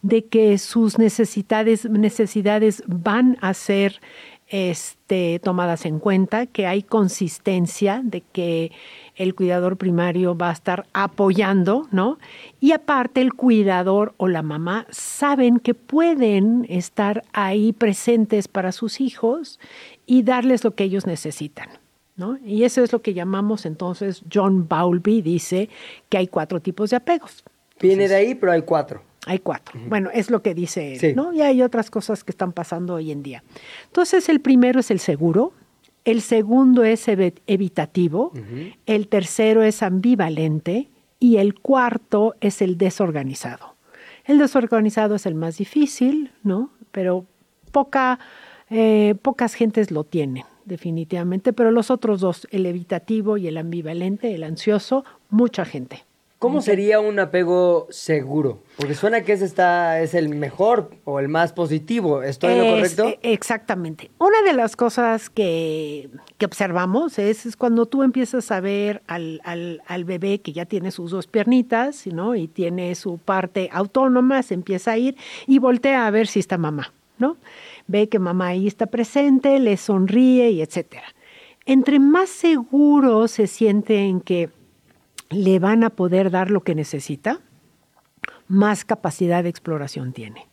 [0.00, 4.00] de que sus necesidades, necesidades van a ser
[4.48, 8.72] este, tomadas en cuenta, que hay consistencia de que
[9.14, 12.18] el cuidador primario va a estar apoyando, ¿no?
[12.58, 19.00] Y aparte el cuidador o la mamá saben que pueden estar ahí presentes para sus
[19.00, 19.60] hijos
[20.10, 21.68] y darles lo que ellos necesitan,
[22.16, 22.36] ¿no?
[22.44, 25.68] Y eso es lo que llamamos entonces, John Bowlby dice
[26.08, 27.44] que hay cuatro tipos de apegos.
[27.80, 29.02] Viene de ahí, pero hay cuatro.
[29.26, 29.78] Hay cuatro.
[29.86, 31.12] Bueno, es lo que dice él, Sí.
[31.14, 31.32] ¿no?
[31.32, 33.44] Y hay otras cosas que están pasando hoy en día.
[33.86, 35.52] Entonces, el primero es el seguro,
[36.04, 38.32] el segundo es evi- evitativo,
[38.86, 40.88] el tercero es ambivalente
[41.20, 43.76] y el cuarto es el desorganizado.
[44.24, 46.70] El desorganizado es el más difícil, ¿no?
[46.90, 47.26] Pero
[47.70, 48.18] poca,
[48.70, 51.52] eh, pocas gentes lo tienen, definitivamente.
[51.52, 56.04] Pero los otros dos, el evitativo y el ambivalente, el ansioso, mucha gente.
[56.38, 58.62] ¿Cómo sería un apego seguro?
[58.78, 62.22] Porque suena que ese está, es el mejor o el más positivo.
[62.22, 63.08] ¿Estoy en lo correcto?
[63.08, 64.10] e- exactamente.
[64.18, 69.42] Una de las cosas que, que observamos es, es cuando tú empiezas a ver al,
[69.44, 72.34] al- al bebé que ya tiene sus dos piernitas, ¿no?
[72.34, 76.56] Y tiene su parte autónoma, se empieza a ir y voltea a ver si está
[76.56, 77.36] mamá, ¿no?
[77.90, 81.08] Ve que mamá ahí está presente, le sonríe y etcétera.
[81.66, 84.48] Entre más seguro se siente en que
[85.28, 87.40] le van a poder dar lo que necesita,
[88.46, 90.46] más capacidad de exploración tiene.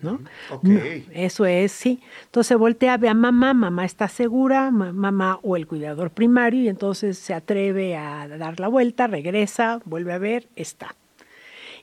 [0.00, 0.20] ¿no?
[0.50, 0.62] Ok.
[0.64, 0.80] No,
[1.12, 2.00] eso es, sí.
[2.26, 6.68] Entonces voltea, ve a mamá, mamá está segura, ma- mamá o el cuidador primario, y
[6.68, 10.94] entonces se atreve a dar la vuelta, regresa, vuelve a ver, está.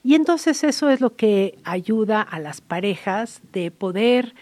[0.02, 4.34] Y entonces eso es lo que ayuda a las parejas de poder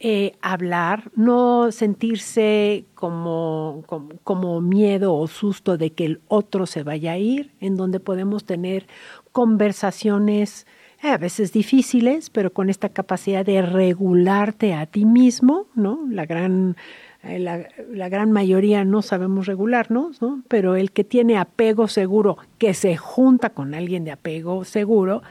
[0.00, 3.82] eh, hablar, no sentirse como,
[4.22, 8.44] como, miedo o susto de que el otro se vaya a ir, en donde podemos
[8.44, 8.86] tener
[9.32, 10.68] conversaciones
[11.02, 16.06] eh, a veces difíciles, pero con esta capacidad de regularte a ti mismo, ¿no?
[16.08, 16.76] La gran,
[17.24, 20.44] eh, la, la gran mayoría no sabemos regularnos, ¿no?
[20.46, 25.24] Pero el que tiene apego seguro, que se junta con alguien de apego seguro,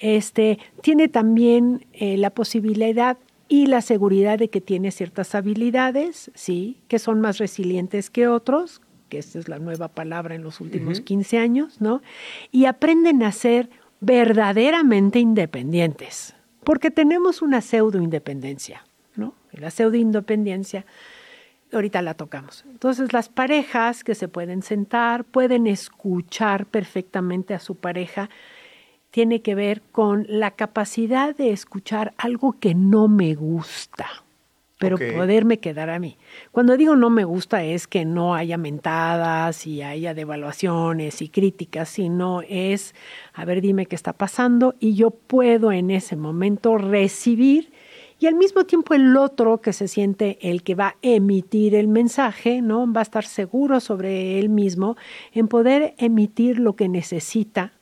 [0.00, 3.16] este, tiene también la posibilidad
[3.48, 8.82] y la seguridad de que tiene ciertas habilidades, sí, que son más resilientes que otros,
[9.08, 12.02] que esta es la nueva palabra en los últimos 15 años, ¿no?
[12.52, 18.84] Y aprenden a ser verdaderamente independientes, porque tenemos una pseudo independencia,
[19.16, 19.34] ¿no?
[19.52, 20.84] La pseudo independencia
[21.72, 22.64] ahorita la tocamos.
[22.68, 28.30] Entonces, las parejas que se pueden sentar, pueden escuchar perfectamente a su pareja,
[29.10, 34.06] tiene que ver con la capacidad de escuchar algo que no me gusta,
[34.78, 36.18] pero poderme quedar a mí.
[36.52, 41.88] Cuando digo no me gusta es que no haya mentadas y haya devaluaciones y críticas,
[41.88, 42.94] sino es,
[43.32, 47.72] a ver, dime qué está pasando y yo puedo en ese momento recibir
[48.20, 51.86] y al mismo tiempo el otro que se siente el que va a emitir el
[51.86, 52.92] mensaje, ¿no?
[52.92, 54.96] Va a estar seguro sobre él mismo
[55.32, 57.77] en poder emitir lo que necesita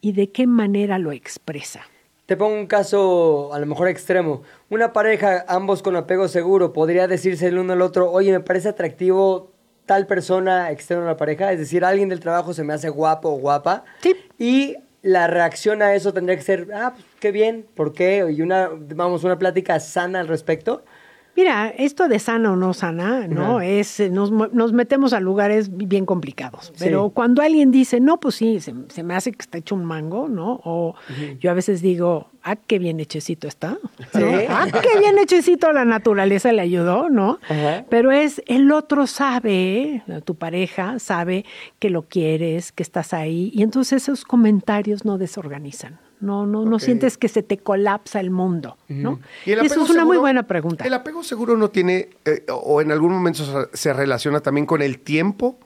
[0.00, 1.80] y de qué manera lo expresa.
[2.26, 4.42] Te pongo un caso a lo mejor extremo.
[4.68, 8.68] Una pareja, ambos con apego seguro, podría decirse el uno al otro, oye, me parece
[8.68, 9.50] atractivo
[9.84, 13.30] tal persona externo a la pareja, es decir, alguien del trabajo se me hace guapo
[13.30, 13.84] o guapa.
[14.00, 14.14] Sí.
[14.38, 18.24] Y la reacción a eso tendría que ser, ah, pues qué bien, ¿por qué?
[18.30, 20.84] Y una, vamos, una plática sana al respecto.
[21.36, 23.60] Mira, esto de sana o no sana, ¿no?
[23.60, 26.66] Es, eh, nos, nos metemos a lugares bien complicados.
[26.66, 26.72] Sí.
[26.78, 29.84] Pero cuando alguien dice, no, pues sí, se, se me hace que está hecho un
[29.84, 30.60] mango, ¿no?
[30.64, 30.94] O
[31.40, 33.78] yo a veces digo, ah, qué bien hechecito está.
[34.12, 34.24] Sí.
[34.48, 37.38] Ah, qué bien hechecito la naturaleza le ayudó, ¿no?
[37.88, 41.44] Pero es, el otro sabe, tu pareja sabe
[41.78, 45.98] que lo quieres, que estás ahí, y entonces esos comentarios no desorganizan.
[46.20, 49.20] No, no, no sientes que se te colapsa el mundo, ¿no?
[49.46, 50.84] ¿Y Eso es una muy buena pregunta.
[50.84, 54.82] ¿El apego seguro no tiene, eh, o en algún momento se- se relaciona también con
[54.82, 55.58] el tiempo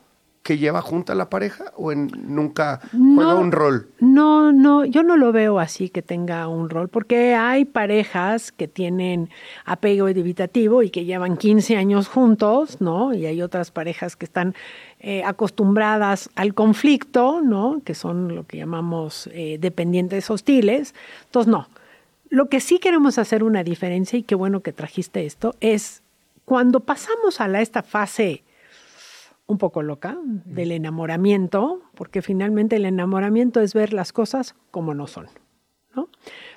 [0.44, 1.72] que lleva junta la pareja?
[1.76, 3.88] ¿O en, nunca juega un rol?
[3.98, 8.68] No, no, yo no lo veo así que tenga un rol, porque hay parejas que
[8.68, 9.30] tienen
[9.64, 13.14] apego evitativo y que llevan 15 años juntos, ¿no?
[13.14, 14.54] Y hay otras parejas que están
[15.06, 17.82] eh, acostumbradas al conflicto, ¿no?
[17.84, 20.94] Que son lo que llamamos eh, dependientes hostiles.
[21.26, 21.68] Entonces, no.
[22.30, 26.02] Lo que sí queremos hacer una diferencia, y qué bueno que trajiste esto, es
[26.46, 28.44] cuando pasamos a la, esta fase
[29.46, 35.06] un poco loca del enamoramiento, porque finalmente el enamoramiento es ver las cosas como no
[35.06, 35.26] son.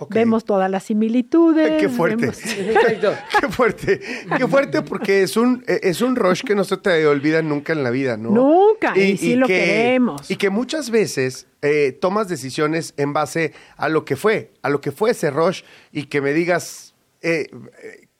[0.09, 1.81] Vemos todas las similitudes.
[1.81, 2.27] Qué fuerte.
[2.27, 2.39] vemos-.
[3.39, 4.01] Qué fuerte,
[4.37, 7.73] qué fuerte porque es un, eh, es un rush que no se te olvida nunca
[7.73, 8.31] en la vida, ¿no?
[8.31, 10.29] Nunca, y sí lo queremos.
[10.29, 14.81] Y que muchas veces eh, tomas decisiones en base a lo que fue, a lo
[14.81, 17.49] que fue ese rush y que me digas eh,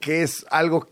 [0.00, 0.88] que es algo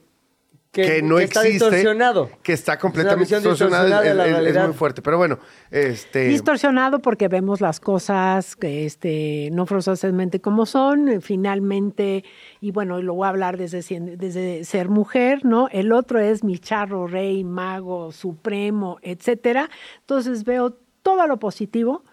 [0.76, 1.64] que, Que- no que está existe.
[1.70, 2.30] distorsionado.
[2.42, 4.02] Que está Es completamente visión distorsionado.
[4.02, 4.10] es-
[4.48, 5.00] es- es muy fuerte.
[5.02, 5.38] Pero bueno,
[5.70, 6.26] este...
[6.28, 12.24] Distorsionado porque vemos las cosas que este, no forzosamente como son, eh, finalmente,
[12.60, 13.78] y bueno, lo voy a hablar desde,
[14.16, 15.68] desde ser mujer, ¿no?
[15.72, 19.70] El otro es mi charro, rey, mago, supremo, etcétera.
[20.00, 22.04] Entonces veo todo lo positivo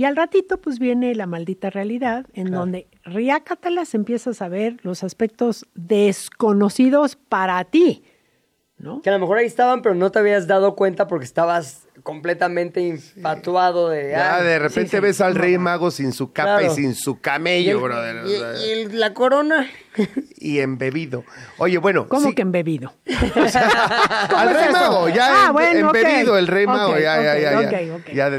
[0.00, 5.04] y al ratito pues viene la maldita realidad en donde riácatelas empiezas a ver los
[5.04, 8.02] aspectos desconocidos para ti,
[8.78, 9.02] ¿no?
[9.02, 12.80] Que a lo mejor ahí estaban, pero no te habías dado cuenta porque estabas completamente
[12.80, 14.12] infatuado de...
[14.12, 15.00] Ya ah, de repente sí, sí.
[15.02, 16.72] ves al rey mago sin su capa Claro.
[16.72, 18.16] y sin su y camello, el- brother.
[18.24, 19.68] o y- y el- la corona.
[20.38, 21.24] y embebido.
[21.58, 22.08] Oye, bueno.
[22.08, 22.94] ¿Cómo sí, que embebido?
[23.04, 24.72] Al es rey eso?
[24.72, 27.94] mago, ya Ah, em- bueno, embebido el rey mago, Ok, ya, ya, ok, ya, ya.
[27.94, 28.14] ok, ok.
[28.14, 28.30] Ya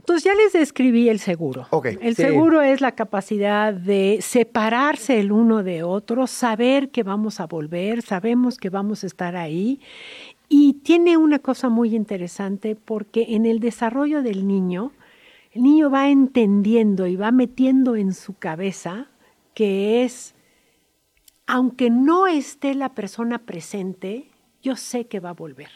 [0.00, 1.66] Entonces ya les describí el seguro.
[2.00, 2.22] El Sí.
[2.22, 8.02] seguro es la capacidad de separarse el uno de otro, saber que vamos a volver,
[8.02, 9.80] sabemos que vamos a estar ahí.
[10.48, 14.92] Y tiene una cosa muy interesante porque en el desarrollo del niño,
[15.52, 19.06] el niño va entendiendo y va metiendo en su cabeza
[19.54, 20.34] que es,
[21.46, 24.29] aunque no esté la persona presente,
[24.62, 25.68] yo sé que va a volver.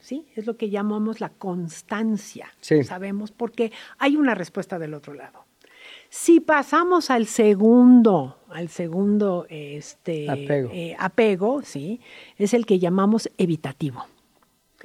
[0.00, 0.26] ¿sí?
[0.34, 2.48] Es lo que llamamos la constancia.
[2.60, 2.82] Sí.
[2.84, 5.44] Sabemos porque hay una respuesta del otro lado.
[6.08, 10.70] Si pasamos al segundo, al segundo este, Apego.
[10.72, 12.00] eh, apego, ¿sí?
[12.38, 14.06] es el que llamamos evitativo.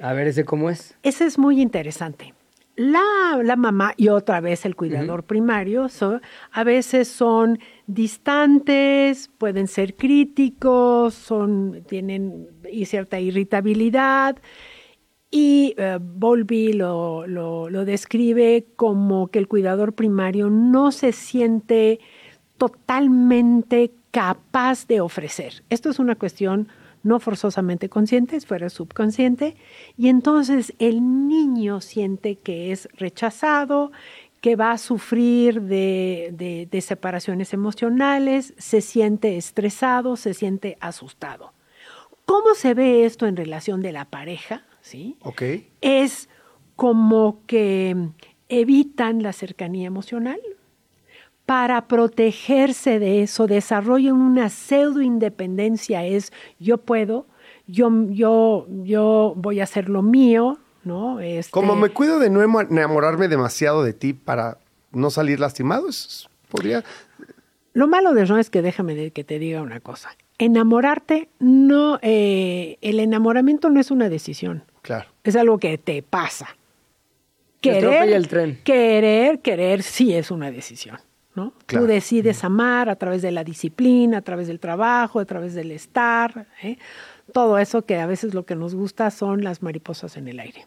[0.00, 0.96] A ver, ¿ese cómo es?
[1.02, 2.34] Ese es muy interesante.
[2.80, 9.68] La, la mamá y otra vez el cuidador primario so- a veces son distantes, pueden
[9.68, 12.48] ser críticos, son, tienen
[12.86, 14.38] cierta irritabilidad.
[15.30, 22.00] Y Bowlby lo, lo- lo describe como que el cuidador primario no se siente
[22.56, 25.62] totalmente capaz de ofrecer.
[25.70, 26.68] Esto es una cuestión
[27.02, 29.56] no forzosamente consciente, es fuera subconsciente,
[29.96, 33.90] y entonces el niño siente que es rechazado,
[34.40, 41.52] que va a sufrir de, de- de separaciones emocionales, se siente estresado, se siente asustado.
[42.24, 44.64] ¿Cómo se ve esto en relación de la pareja?
[44.80, 45.16] ¿Sí?
[45.82, 46.28] Es
[46.76, 47.94] como que
[48.48, 50.40] evitan la cercanía emocional
[51.50, 57.26] para protegerse de eso, desarrollan una pseudo independencia, es yo puedo,
[57.66, 61.18] yo, yo, yo voy a hacer lo mío, ¿no?
[61.18, 64.58] Este, Como me cuido de no enamorarme demasiado de ti para
[64.92, 66.84] no salir lastimado, es- podría...
[67.72, 70.10] Lo malo de eso es que déjame de que te diga una cosa.
[70.38, 74.62] Enamorarte, no, eh, el enamoramiento no es una decisión.
[74.82, 75.08] Claro.
[75.24, 76.56] es algo que te pasa.
[77.60, 78.60] El tren.
[78.62, 80.98] querer, querer sí es una decisión,
[81.40, 81.54] ¿no?
[81.66, 81.86] Claro.
[81.86, 85.70] Tú decides amar a través de la disciplina, a través del trabajo, a través del
[85.70, 86.76] estar, ¿eh?
[87.32, 90.66] todo eso que a veces lo que nos gusta son las mariposas en el aire.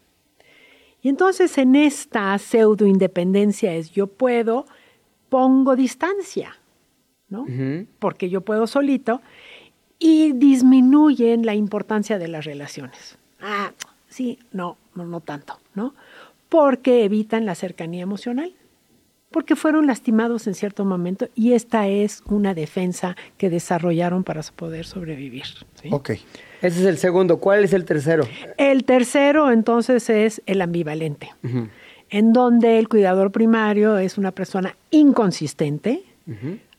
[1.01, 4.65] Y entonces en esta pseudo independencia es yo puedo,
[5.29, 6.57] pongo distancia,
[7.29, 7.45] ¿no?
[7.99, 9.21] Porque yo puedo solito
[9.99, 13.17] y disminuyen la importancia de las relaciones.
[13.41, 13.73] Ah,
[14.07, 15.93] sí, no, no, no tanto, ¿no?
[16.49, 18.53] Porque evitan la cercanía emocional,
[19.33, 24.85] porque fueron lastimados en cierto momento y esta es una defensa que desarrollaron para poder
[24.85, 25.43] sobrevivir.
[25.81, 25.89] ¿sí?
[25.91, 26.11] Ok.
[26.61, 27.39] Ese es el segundo.
[27.39, 28.25] ¿Cuál es el tercero?
[28.57, 31.33] El tercero entonces es el ambivalente,
[32.09, 36.03] en donde el cuidador primario es una persona inconsistente,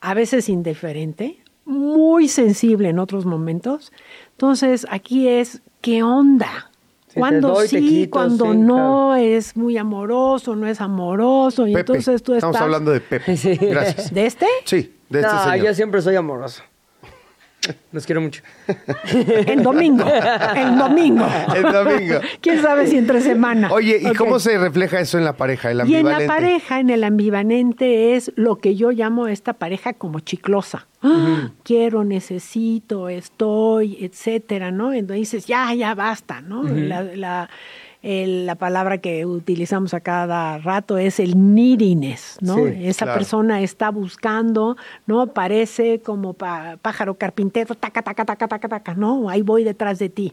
[0.00, 3.92] a veces indiferente, muy sensible en otros momentos.
[4.30, 6.70] Entonces aquí es, ¿qué onda?
[7.14, 11.92] Cuando doy, sí, quito, cuando sí, no es muy amoroso, no es amoroso, y Pepe.
[11.92, 12.50] entonces tú estás...
[12.50, 13.36] Estamos hablando de Pepe.
[13.44, 13.56] Sí.
[13.56, 14.12] Gracias.
[14.12, 14.46] ¿De este?
[14.64, 15.66] Sí, de este no, señor.
[15.66, 16.62] yo siempre soy amoroso.
[17.92, 18.42] Los quiero mucho.
[19.46, 20.04] El domingo,
[20.56, 21.26] el domingo.
[21.54, 22.20] El domingo.
[22.40, 23.70] ¿Quién sabe si entre semana?
[23.72, 26.26] Oye, ¿y cómo se refleja eso en la pareja, el Y en ambivalente?
[26.26, 30.86] la pareja, en el ambivalente, es lo que yo llamo esta pareja como chiclosa.
[31.64, 34.92] Quiero, necesito, estoy, etcétera, ¿no?
[34.92, 36.62] Entonces dices, ya, ya basta, ¿no?
[36.62, 37.50] la, la-
[38.04, 42.56] el- la palabra que utilizamos a cada rato es el neediness, ¿no?
[42.56, 43.18] Sí, Esa claro.
[43.18, 45.28] persona está buscando, ¿no?
[45.28, 49.28] Parece como pa- pájaro carpintero, taca, taca, taca, taca, taca, ¿no?
[49.30, 50.32] Ahí voy detrás de ti.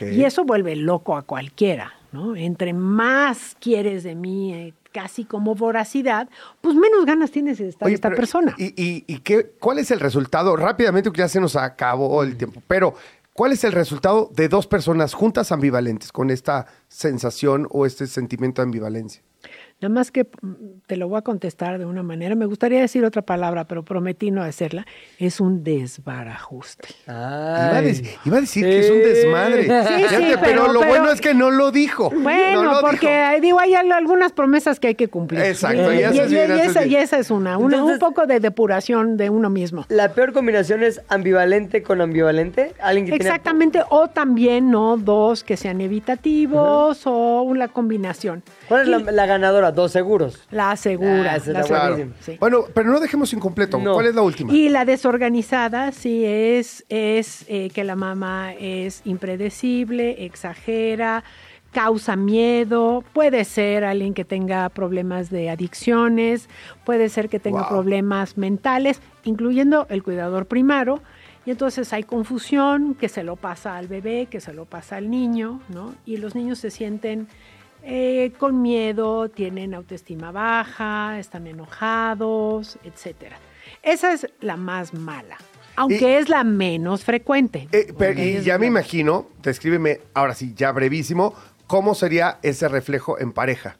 [0.00, 2.36] Y eso vuelve loco a cualquiera, ¿no?
[2.36, 6.28] Entre más quieres de mí, eh, casi como voracidad,
[6.60, 8.54] pues menos ganas tienes de estar Oye, esta pero, persona.
[8.58, 10.56] ¿Y, y, y qué, cuál es el resultado?
[10.56, 12.94] Rápidamente, porque ya se nos acabó el tiempo, pero
[13.40, 18.60] ¿cuál es el resultado de dos personas juntas ambivalentes con esta sensación o este sentimiento
[18.60, 19.22] de ambivalencia?
[19.80, 20.52] Nada más que mm,
[20.86, 22.34] te lo voy a contestar de una manera.
[22.34, 24.86] Me gustaría decir otra palabra, pero prometí no hacerla.
[25.18, 26.88] Es un desbarajuste.
[27.06, 29.62] Iba a, decir, iba a decir que es un desmadre.
[29.64, 32.10] Sí, sí, pero, pero- lo pero- bueno es que no lo dijo.
[32.10, 33.36] Bueno, No lo porque dijo.
[33.36, 35.40] eh, digo, hay al- algunas promesas que hay que cumplir.
[35.40, 36.92] Exacto, y y, y- bien, y esa, bien.
[36.92, 39.86] y esa es una, una- un poco de depuración de uno mismo.
[39.88, 42.74] La peor combinación es ambivalente con ambivalente.
[42.82, 44.98] Alguien que tiene- Exactamente, o también, ¿no?
[44.98, 48.42] Dos que sean evitativos o una combinación.
[48.70, 49.70] ¿Cuál es la, la ganadora?
[49.72, 50.46] Dos seguros.
[50.50, 51.32] la segura.
[51.32, 52.36] Ah, esa la segura, sí.
[52.40, 53.76] Bueno, pero no dejemos incompleto.
[53.78, 53.92] No.
[53.94, 54.50] ¿Cuál es la última?
[54.54, 61.24] Y la desorganizada, sí, es, es eh, que la mamá es impredecible, exagera,
[61.72, 66.48] causa miedo, puede ser alguien que tenga problemas de adicciones,
[66.84, 67.68] puede ser que tenga Wow.
[67.68, 71.00] problemas mentales, incluyendo el cuidador primario.
[71.46, 75.10] Y entonces hay confusión que se lo pasa al bebé, que se lo pasa al
[75.10, 75.94] niño, ¿no?
[76.04, 77.28] Y los niños se sienten
[77.82, 83.36] eh, con miedo, tienen autoestima baja, están enojados, etcétera.
[83.82, 85.36] Esa es la más mala,
[85.76, 87.68] aunque es la menos frecuente.
[87.72, 91.34] Eh, pero- y ya me imagino, descríbeme, ahora sí, ya brevísimo,
[91.66, 93.76] ¿cómo sería ese reflejo en pareja?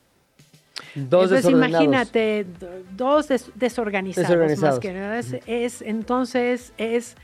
[0.94, 1.70] Dos Pues desordenados.
[1.84, 4.74] imagínate, do- dos des- desorganizados, Desorganizados.
[4.76, 5.18] más que nada.
[5.18, 7.16] Es, es- entonces es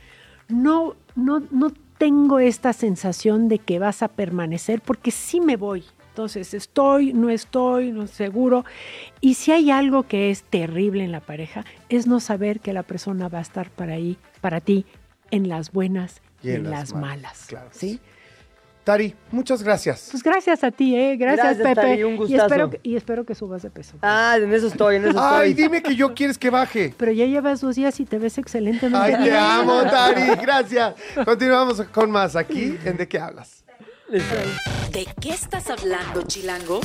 [0.47, 5.83] no, no, no tengo esta sensación de que vas a permanecer porque sí me voy.
[6.17, 8.65] Entonces estoy, no estoy, no seguro.
[9.21, 12.81] Y si hay algo que es terrible en la pareja, es no saber que la
[12.81, 14.87] persona va a estar para ahí, para ti,
[15.29, 17.45] en las buenas y, en, las, malas.
[17.47, 17.99] claro ¿sí?
[18.83, 20.07] Tari, muchas gracias.
[20.09, 21.17] Pues gracias a ti, ¿eh?
[21.17, 21.87] Gracias, Gracias, Pepe.
[21.87, 22.43] Tari, un y, gustazo.
[22.45, 23.97] espero, que- y espero que subas de peso.
[24.01, 25.63] Ah, en eso estoy, en eso Ay, estoy.
[25.65, 26.95] dime que yo quieres que baje.
[26.97, 28.89] Pero ya llevas dos días y te ves excelente.
[28.89, 28.99] ¿no?
[28.99, 30.95] Ay, te amo, Tari, gracias.
[31.23, 33.56] Continuamos con más aquí en ¿De qué hablas?
[34.09, 36.79] ¿De qué estás hablando, Chilango?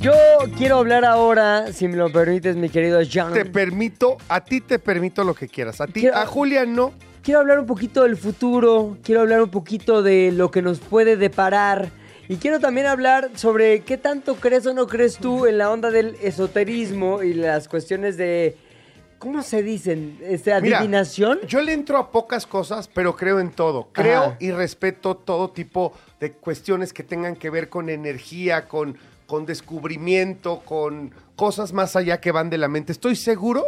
[0.00, 0.12] Yo
[0.58, 3.32] quiero hablar ahora, si me lo permites, mi querido John.
[3.32, 5.80] Te permito, a ti te permito lo que quieras.
[5.80, 6.92] A ti, Quiero- a Julia no.
[7.22, 11.16] Quiero hablar un poquito del futuro, quiero hablar un poquito de lo que nos puede
[11.16, 11.90] deparar.
[12.28, 15.90] Y quiero también hablar sobre qué tanto crees o no crees tú en la onda
[15.92, 18.56] del esoterismo y las cuestiones de.
[19.18, 20.18] ¿Cómo se dicen?
[20.22, 21.40] Este, Mira, ¿Adivinación?
[21.46, 23.88] Yo le entro a pocas cosas, pero creo en todo.
[23.92, 24.36] Creo Ajá.
[24.40, 28.96] y respeto todo tipo de cuestiones que tengan que ver con energía, con,
[29.26, 32.92] con descubrimiento, con cosas más allá que van de la mente.
[32.92, 33.64] Estoy seguro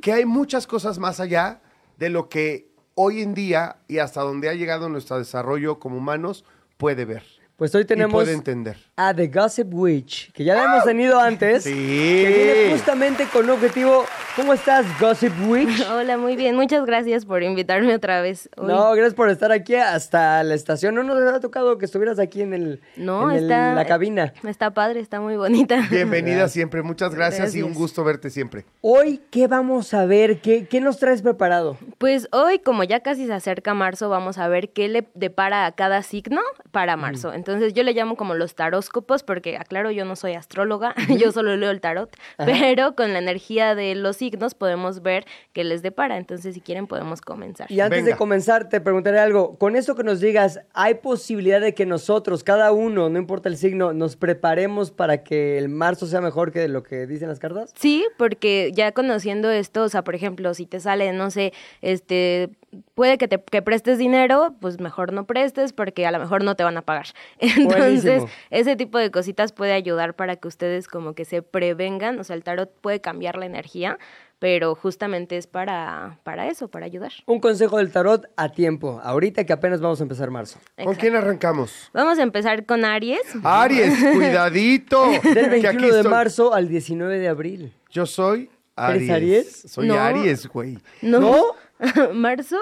[0.00, 1.60] que hay muchas cosas más allá
[1.98, 6.44] de lo que hoy en día y hasta donde ha llegado nuestro desarrollo como humanos
[6.76, 7.24] puede ver
[7.56, 8.76] Pues hoy tenemos puede entender.
[8.96, 11.64] a The Gossip Witch, que ya la hemos tenido antes.
[11.64, 11.72] Sí.
[11.72, 14.04] Que viene justamente con un objetivo.
[14.36, 15.80] ¿Cómo estás, Gossip Witch?
[15.90, 16.56] Hola, muy bien.
[16.56, 18.50] Muchas gracias por invitarme otra vez.
[18.58, 18.66] hoy.
[18.68, 20.94] No, gracias por estar aquí hasta la estación.
[20.94, 24.34] No nos había tocado que estuvieras aquí en el No, en el- está la cabina.
[24.46, 25.86] Está padre, está muy bonita.
[25.90, 28.66] Bienvenida siempre, muchas gracias, y un gusto verte siempre.
[28.82, 30.42] Hoy, ¿qué vamos a ver?
[30.42, 31.78] ¿Qué, qué nos traes preparado?
[31.96, 35.72] Pues hoy, como ya casi se acerca marzo, vamos a ver qué le depara a
[35.72, 37.32] cada signo para marzo.
[37.32, 41.56] Entonces yo le llamo como los taróscopos, porque aclaro, yo no soy astróloga, yo solo
[41.56, 46.16] leo el tarot, pero con la energía de los signos podemos ver qué les depara.
[46.16, 47.70] Entonces, si quieren, podemos comenzar.
[47.70, 48.12] Y antes Venga.
[48.12, 49.56] de comenzar, te preguntaré algo.
[49.56, 53.56] Con esto que nos digas, ¿hay posibilidad de que nosotros, cada uno, no importa el
[53.56, 57.72] signo, nos preparemos para que el marzo sea mejor que lo que dicen las cartas?
[57.76, 61.52] Sí, porque ya conociendo esto, o sea, por ejemplo, si te sale, no sé,
[61.82, 62.50] este,
[62.94, 66.54] puede que te que prestes dinero, pues mejor no prestes porque a lo mejor no
[66.56, 67.06] te van a pagar.
[67.38, 68.28] Entonces, Buenísimo.
[68.50, 72.36] ese tipo de cositas puede ayudar para que ustedes como que se prevengan, o sea,
[72.36, 73.98] el tarot puede cambiar la energía,
[74.38, 77.10] pero justamente es para, para eso, para ayudar.
[77.24, 80.58] Un consejo del tarot a tiempo, ahorita que apenas vamos a empezar marzo.
[80.82, 81.88] ¿Con quién arrancamos?
[81.94, 83.20] Vamos a empezar con Aries.
[83.42, 85.06] Aries, cuidadito.
[85.22, 86.10] Del que aquí 21 de estoy.
[86.10, 87.72] marzo al 19 de abril.
[87.90, 89.10] Yo soy Aries.
[89.10, 89.62] Aries?
[89.68, 89.94] Soy No.
[89.98, 90.78] Aries, güey.
[91.00, 91.54] No.
[92.14, 92.56] Marzo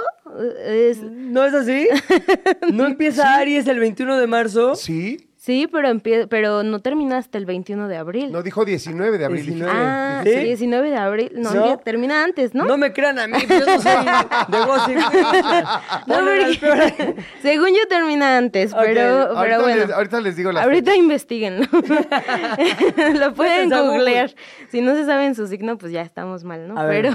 [0.66, 1.88] es ¿No es así?
[2.72, 4.74] ¿No empieza Aries el 21 de marzo?
[4.74, 5.28] ¿Sí?
[5.36, 8.32] sí, pero empie- pero no termina hasta el 21 de abril.
[8.32, 9.44] No, dijo 19 de abril.
[9.44, 9.70] 19.
[9.76, 10.30] Ah, ¿Sí?
[10.32, 11.32] sí, 19 de abril.
[11.34, 11.76] No, No.
[11.80, 12.64] termina antes, ¿no?
[12.64, 13.92] No me crean a mí, pues yo no soy
[14.48, 14.96] de gossip.
[16.06, 19.80] No, porque- según yo termina antes, Ok, pero, ahorita, pero bueno.
[19.82, 21.66] les, ahorita les digo la Ahorita investiguenlo.
[23.18, 24.34] Lo pueden googlear.
[24.70, 26.78] Si no se saben su signo, pues ya estamos mal, ¿no?
[26.78, 27.10] A ver.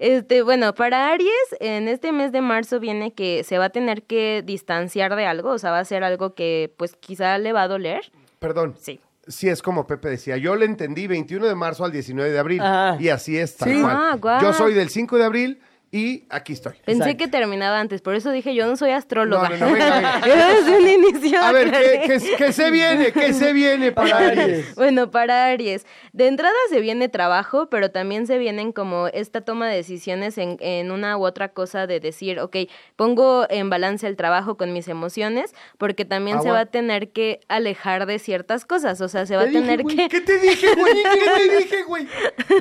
[0.00, 1.30] Este, bueno, para Aries,
[1.60, 5.50] en este mes de marzo viene que se va a tener que distanciar de algo,
[5.50, 8.10] o sea, va a ser algo que, pues, quizá le va a doler.
[8.38, 8.74] Perdón.
[8.80, 8.98] Sí.
[9.28, 10.38] Sí, es como Pepe decía.
[10.38, 12.60] Yo le entendí 21 de marzo al 19 de abril.
[12.62, 12.96] Ajá.
[12.98, 13.80] Y así es, tal Sí.
[13.82, 14.18] cual.
[14.24, 14.38] Ah.
[14.42, 15.60] Yo soy del 5 de abril
[15.92, 16.74] y aquí estoy.
[16.84, 17.18] Pensé Exacto.
[17.18, 19.48] que terminaba antes, por eso dije, yo no soy astróloga.
[19.48, 20.20] No, no, no, venga, venga.
[20.26, 21.70] Yo desde un inicio A ver.
[21.72, 23.10] ¿qué, qué- qué se viene?
[23.12, 24.74] ¿Qué se viene para Aries?
[24.76, 29.68] Bueno, para Aries, de entrada se viene trabajo, pero también se vienen como esta toma
[29.68, 32.56] de decisiones en, en una u otra cosa de decir, ok,
[32.94, 37.40] pongo en balance el trabajo con mis emociones, porque también se va a tener que
[37.48, 40.08] alejar de ciertas cosas, o sea, se va a Te dije, tener güey, que...
[40.08, 40.94] ¿Qué te dije, güey?
[41.02, 42.06] ¿Qué te dije, güey?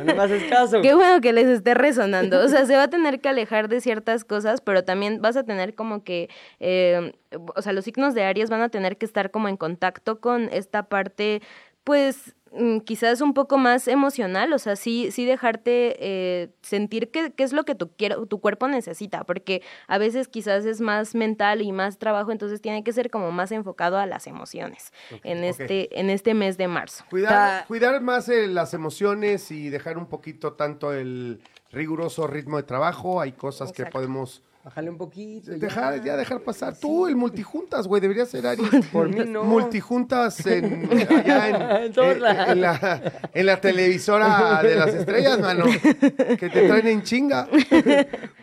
[0.04, 0.82] No me haces caso.
[0.82, 2.44] Qué bueno que les esté resonando.
[2.44, 5.44] O sea, se va a tener que alejar de ciertas cosas, pero también vas a
[5.44, 7.14] tener como que, eh,
[7.56, 10.50] o sea, los signos de Aries van a tener que estar como en contacto con
[10.52, 11.42] esta parte,
[11.84, 17.32] pues mm, quizás un poco más emocional, o sea, sí, sí dejarte eh, sentir qué,
[17.32, 21.16] qué es lo que tu, quiero, tu cuerpo necesita, porque a veces quizás es más
[21.16, 24.92] mental y más trabajo, entonces tiene que ser como más enfocado a las emociones
[25.24, 27.06] en, este, en este mes de marzo.
[27.10, 31.42] Cuidar, cuidar más eh, las emociones y dejar un poquito tanto el
[31.72, 33.22] riguroso ritmo de trabajo.
[33.22, 35.52] Hay cosas que podemos Bájale un poquito.
[35.52, 36.78] Dejar, ya dejar pasar.
[36.78, 38.86] Tú, el multijuntas, güey, debería ser Aries.
[38.92, 39.44] Por mí no.
[39.44, 42.50] Multijuntas en, allá en, En lados.
[42.50, 43.02] en la,
[43.34, 45.66] en la televisora de las estrellas, mano.
[45.66, 47.48] Que te traen en chinga.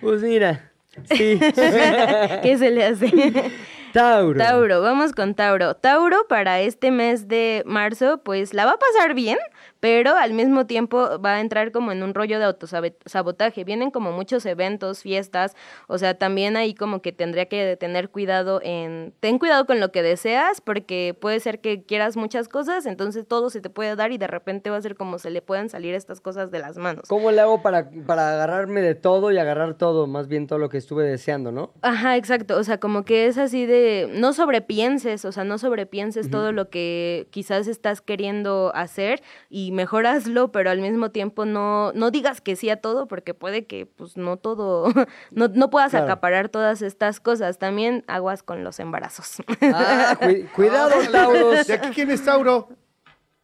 [0.00, 0.72] Pues mira.
[1.04, 1.38] Sí.
[2.42, 3.52] ¿Qué se le hace?
[3.92, 4.38] Tauro.
[4.38, 5.74] Tauro, vamos con Tauro.
[5.76, 9.38] Tauro para este mes de marzo, pues la va a pasar bien,
[9.86, 13.62] pero al mismo tiempo va a entrar como en un rollo de autosabotaje.
[13.62, 15.54] Vienen como muchos eventos, fiestas,
[15.86, 19.14] o sea, también ahí como que tendría que tener cuidado en...
[19.20, 23.48] Ten cuidado con lo que deseas, porque puede ser que quieras muchas cosas, entonces todo
[23.48, 25.94] se te puede dar y de repente va a ser como se le puedan salir
[25.94, 27.04] estas cosas de las manos.
[27.08, 30.68] ¿Cómo le hago para, para agarrarme de todo y agarrar todo, más bien todo lo
[30.68, 31.72] que estuve deseando, no?
[31.82, 32.58] Ajá, exacto.
[32.58, 36.70] O sea, como que es así de no sobrepienses, o sea, no sobrepienses todo lo
[36.70, 42.40] que quizás estás queriendo hacer y mejor hazlo, pero al mismo tiempo no, no digas
[42.40, 44.86] que sí a todo, porque puede que pues no todo,
[45.30, 46.06] no, no puedas Claro.
[46.06, 47.58] acaparar todas estas cosas.
[47.58, 49.36] También aguas con los embarazos.
[49.62, 51.68] Ah, cu- cuidado, Tauros.
[51.68, 52.68] ¿Y aquí quién es Tauro?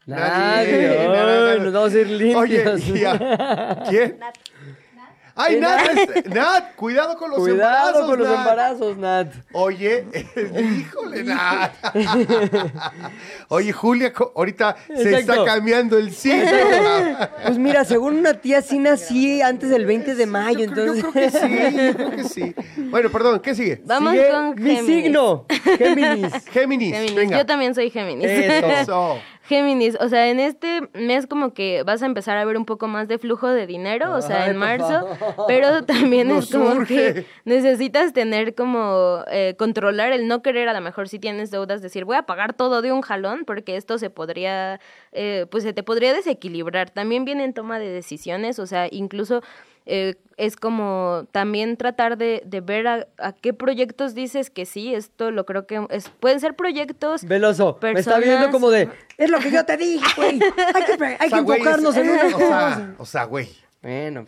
[0.05, 0.89] Nadie.
[1.07, 2.87] Nadie, Ay, nos vamos a ir Oye, limpios.
[3.01, 3.83] ya.
[3.89, 4.19] ¿quién?
[5.35, 6.17] Ay, Nat, Nat.
[6.17, 8.07] es- Nat, cuidado con los Cuidado embarazos.
[8.11, 8.39] con los Nat.
[8.39, 9.27] embarazos, Nat.
[9.53, 10.07] Oye,
[10.79, 11.73] híjole, Nat.
[13.49, 16.51] Oye, Julia, ahorita se está cambiando el signo.
[17.45, 20.93] Pues mira, según una tía sí nací antes del 20 de mayo, Yo creo, yo
[20.95, 21.33] entonces...
[21.33, 22.55] creo que sí, yo creo que sí.
[22.91, 23.81] Bueno, perdón, ¿qué sigue?
[23.85, 24.87] Vamos Sigue con mi Géminis.
[25.05, 25.47] signo,
[25.79, 26.33] Géminis.
[26.51, 27.15] Géminis, Géminis.
[27.15, 27.39] venga.
[27.39, 28.27] Yo también soy Géminis.
[28.29, 29.19] Eso.
[29.53, 32.89] Géminis, o sea, en este mes como que vas a empezar a ver un poco
[32.89, 35.07] más de flujo de dinero, o sea, Ay, en marzo,
[35.47, 40.81] pero también es como que necesitas tener como eh, controlar el no querer, a lo
[40.81, 44.09] mejor si tienes deudas, decir voy a pagar todo de un jalón, porque esto se
[44.09, 44.81] podría,
[45.13, 46.89] eh, pues se te podría desequilibrar.
[46.89, 49.43] También viene en toma de decisiones, o sea, incluso
[49.87, 54.95] eh, es como también tratar de, de ver a, a qué proyectos dices que sí,
[54.95, 59.31] esto lo creo que es, pueden ser proyectos Veloso, me está viendo como de, es
[59.31, 60.41] lo que yo te dije, güey.
[60.75, 62.47] Hay que, hay O que sea, enfocarnos es- en una o cosa.
[62.47, 63.49] sea, o sea, güey.
[63.83, 64.23] Bueno,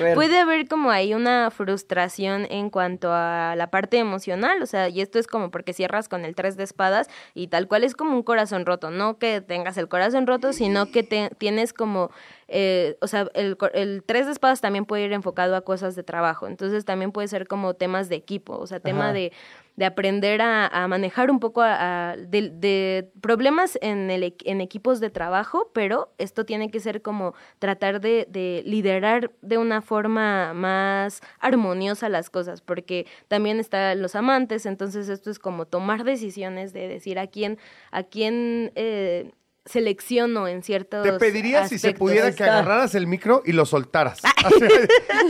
[0.00, 0.14] bueno.
[0.16, 5.00] Puede haber como ahí una frustración en cuanto a la parte emocional, o sea, y
[5.00, 8.16] esto es como porque cierras con el tres de espadas y tal cual es como
[8.16, 12.10] un corazón roto, no que tengas el corazón roto, sino que te, tienes como,
[12.50, 16.02] eh, o sea, el, el tres de espadas también puede ir enfocado a cosas de
[16.02, 19.32] trabajo, entonces también puede ser como temas de equipo, o sea, tema de
[19.76, 24.60] de aprender a, a manejar un poco a- a- de, de problemas en, el, en
[24.60, 29.80] equipos de trabajo, pero esto tiene que ser como tratar de, de liderar de una
[29.80, 36.04] forma más armoniosa las cosas, porque también están los amantes, entonces esto es como tomar
[36.04, 37.56] decisiones de decir a quién,
[37.90, 39.30] a quién eh,
[39.70, 44.20] selecciono en ciertos Te pediría si se pudiera que agarraras el micro y lo soltaras.
[44.44, 44.68] O sea,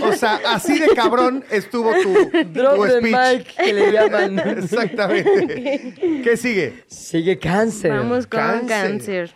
[0.08, 2.12] o sea, así de cabrón estuvo tu,
[2.52, 3.14] Drop tu the speech.
[3.14, 4.38] mic, que le llaman.
[4.58, 5.94] Exactamente.
[6.24, 6.84] ¿Qué sigue?
[6.86, 7.90] Sigue cáncer.
[7.92, 8.68] Vamos con Cáncer.
[8.68, 9.34] cáncer.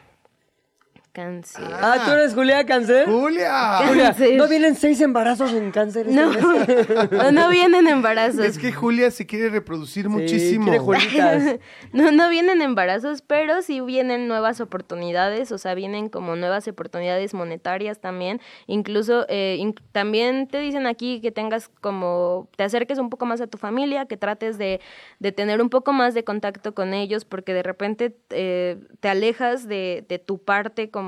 [1.14, 1.64] Cáncer.
[1.80, 3.06] Ah, ¿tú eres Julia Cáncer?
[3.06, 3.84] Julia.
[3.86, 4.34] Julia, Cáncer.
[4.36, 6.08] ¿no vienen seis embarazos en cáncer?
[6.08, 6.32] este No,
[7.22, 8.44] no, no vienen embarazos.
[8.44, 10.64] Es que Julia se quiere reproducir Sí, muchísimo.
[10.64, 11.42] quiere Julitas.
[11.92, 17.32] No, no vienen embarazos, pero sí vienen nuevas oportunidades, o sea, vienen como nuevas oportunidades
[17.32, 18.40] monetarias también.
[18.66, 23.46] Incluso eh, también te dicen aquí que tengas como, te acerques un poco más a
[23.46, 24.80] tu familia, que trates de,
[25.20, 29.68] de tener un poco más de contacto con ellos, porque de repente eh, te alejas
[29.68, 31.03] de, de tu parte como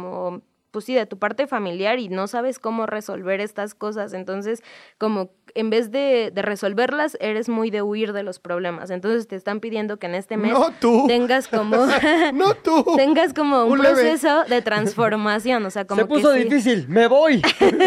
[0.72, 4.12] pues sí, de tu parte familiar y no sabes cómo resolver estas cosas.
[4.12, 4.62] Entonces,
[4.98, 8.90] como en vez de, de resolverlas, eres muy de huir de los problemas.
[8.90, 11.04] Entonces te están pidiendo que en este mes No tú.
[11.06, 11.86] tengas como
[12.34, 12.84] No tú.
[12.94, 13.94] tengas como un, Un leve.
[13.94, 15.64] proceso de transformación.
[15.64, 16.44] O sea, como Se puso que sí.
[16.44, 16.88] difícil.
[16.88, 17.40] Me voy.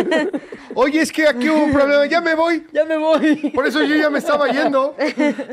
[0.73, 2.07] Oye, es que aquí hubo un problema.
[2.07, 2.65] Ya me voy.
[2.73, 3.51] ya me voy.
[3.53, 4.95] Por eso yo ya me estaba yendo.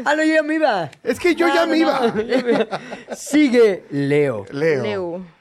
[0.07, 0.91] Ah, no, yo ya me iba.
[1.03, 2.01] Es que yo ya me iba.
[3.15, 4.47] Sigue Leo.
[4.53, 4.83] Leo.
[4.83, 5.36] Leo.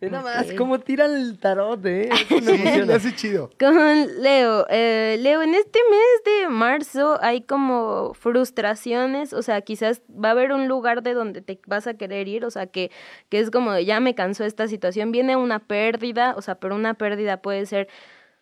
[0.00, 2.08] Nada más, cómo tiran el tarot, ¿eh?
[2.30, 3.50] Eso hace chido.
[3.58, 10.02] Con Leo, eh, Leo, en este mes de marzo hay como frustraciones, o sea, quizás
[10.08, 12.90] va a haber un lugar de donde te vas a querer ir, o sea, que,
[13.28, 16.94] que es como, ya me cansó esta situación, viene una pérdida, o sea, pero una
[16.94, 17.88] pérdida puede ser,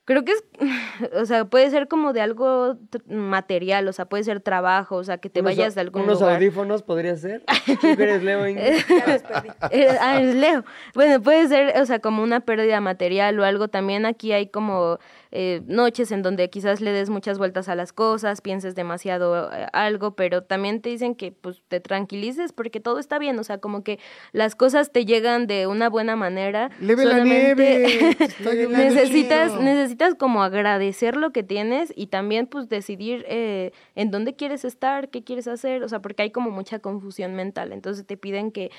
[0.09, 0.45] creo que es,
[1.13, 5.19] o sea, puede ser como de algo material, o sea, puede ser trabajo, o sea,
[5.19, 6.37] que te Unos- vayas de algún Unos lugar.
[6.37, 7.45] audífonos podría ser.
[7.81, 8.49] ¿Tú eres Leo?
[8.49, 8.65] Ingrid?
[9.71, 10.65] Eh, ah, es Leo.
[10.95, 13.69] Bueno, puede ser, o sea, como una pérdida material o algo.
[13.69, 14.99] También aquí hay como
[15.31, 19.67] eh, noches en donde quizás le des muchas vueltas a las cosas, pienses demasiado eh,
[19.73, 23.59] algo, pero también te dicen que pues te tranquilices porque todo está bien, o sea,
[23.59, 23.99] como que
[24.33, 26.71] las cosas te llegan de una buena manera.
[26.81, 28.17] Leve la nieve,
[28.71, 29.63] necesitas, chido.
[29.63, 35.09] necesitas como agradecer lo que tienes y también pues decidir eh, en dónde quieres estar,
[35.09, 38.71] qué quieres hacer, o sea, porque hay como mucha confusión mental, entonces te piden que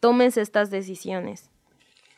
[0.00, 1.50] tomes estas decisiones.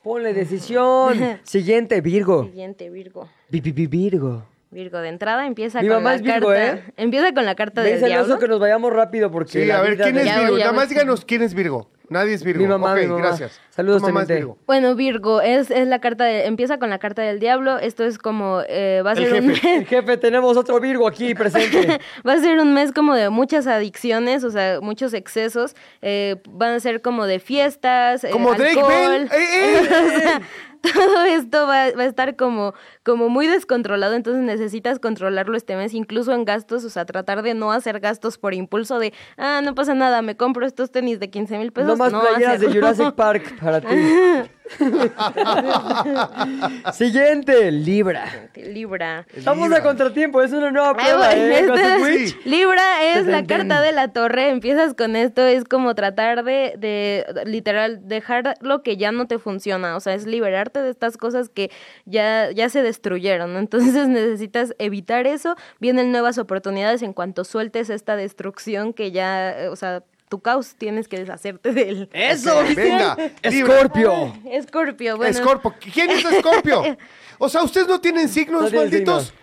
[0.02, 1.18] Ponle decisión.
[1.42, 2.44] Siguiente, Virgo.
[2.44, 3.28] Siguiente, Virgo.
[3.48, 4.44] Vi- vi- vi- Virgo.
[4.70, 6.74] Virgo, de entrada empieza Mi con mamá la es Virgo, carta.
[6.76, 6.84] ¿eh?
[6.96, 8.38] Empieza con la carta del diablo.
[8.38, 10.58] que nos vayamos rápido porque Sí, la a ver, vida ¿quién de- es Ya Virgo?
[10.58, 10.80] ya Nada voy.
[10.80, 11.90] más díganos quién es Virgo.
[12.10, 12.62] Nadie es Virgo.
[12.62, 13.20] Mi mamá, Ok, mi mamá.
[13.20, 13.58] gracias.
[13.70, 14.46] Saludos, Tu mamá es teniente.
[14.48, 14.58] Virgo.
[14.66, 17.78] Bueno, Virgo, es, es la carta de, empieza con la carta del diablo.
[17.78, 19.76] Esto es como, eh, va a El ser un jefe.
[19.76, 22.00] El jefe, tenemos otro Virgo aquí presente.
[22.28, 25.74] Va a ser un mes como de muchas adicciones, o sea, muchos excesos.
[26.02, 28.90] eh, van a ser como de fiestas, eh, Como Drake alcohol.
[28.90, 29.22] Bell.
[29.24, 29.80] ¡Eh, eh!
[29.80, 30.40] O sea,
[30.94, 35.94] todo esto va, va a estar como, como muy descontrolado, entonces necesitas controlarlo este mes,
[35.94, 39.74] incluso en gastos, o sea, tratar de no hacer gastos por impulso de, ah, no
[39.74, 41.88] pasa nada, me compro estos tenis de 15 mil pesos.
[41.88, 42.72] no más playeras de.
[42.72, 43.86] Jurassic Park para ti.
[46.92, 48.48] Siguiente, Libra.
[48.54, 49.26] Libra.
[49.34, 49.78] Estamos Libra.
[49.78, 52.28] a contratiempo, es una nueva Ay, prueba, bueno, ¿eh?
[52.28, 52.36] Sí.
[52.44, 57.24] Libra es la carta de la torre, empiezas con esto, es como tratar de, de,
[57.46, 61.48] literal, dejar lo que ya no te funciona, o sea, es liberarte de estas cosas
[61.48, 61.70] que
[62.04, 68.16] ya, ya se destruyeron, entonces necesitas evitar eso, vienen nuevas oportunidades en cuanto sueltes esta
[68.16, 72.08] destrucción que ya, eh, o sea, tu caos tienes que deshacerte de él.
[72.12, 72.62] ¡Eso!
[72.74, 73.16] Venga.
[73.42, 74.32] Escorpio.
[74.50, 75.30] Escorpio, bueno.
[75.36, 75.74] Escorpio.
[75.92, 76.96] ¿Quién es Escorpio?
[77.42, 79.28] O sea, ¿ustedes no tienen signos, No malditos?
[79.28, 79.34] signos.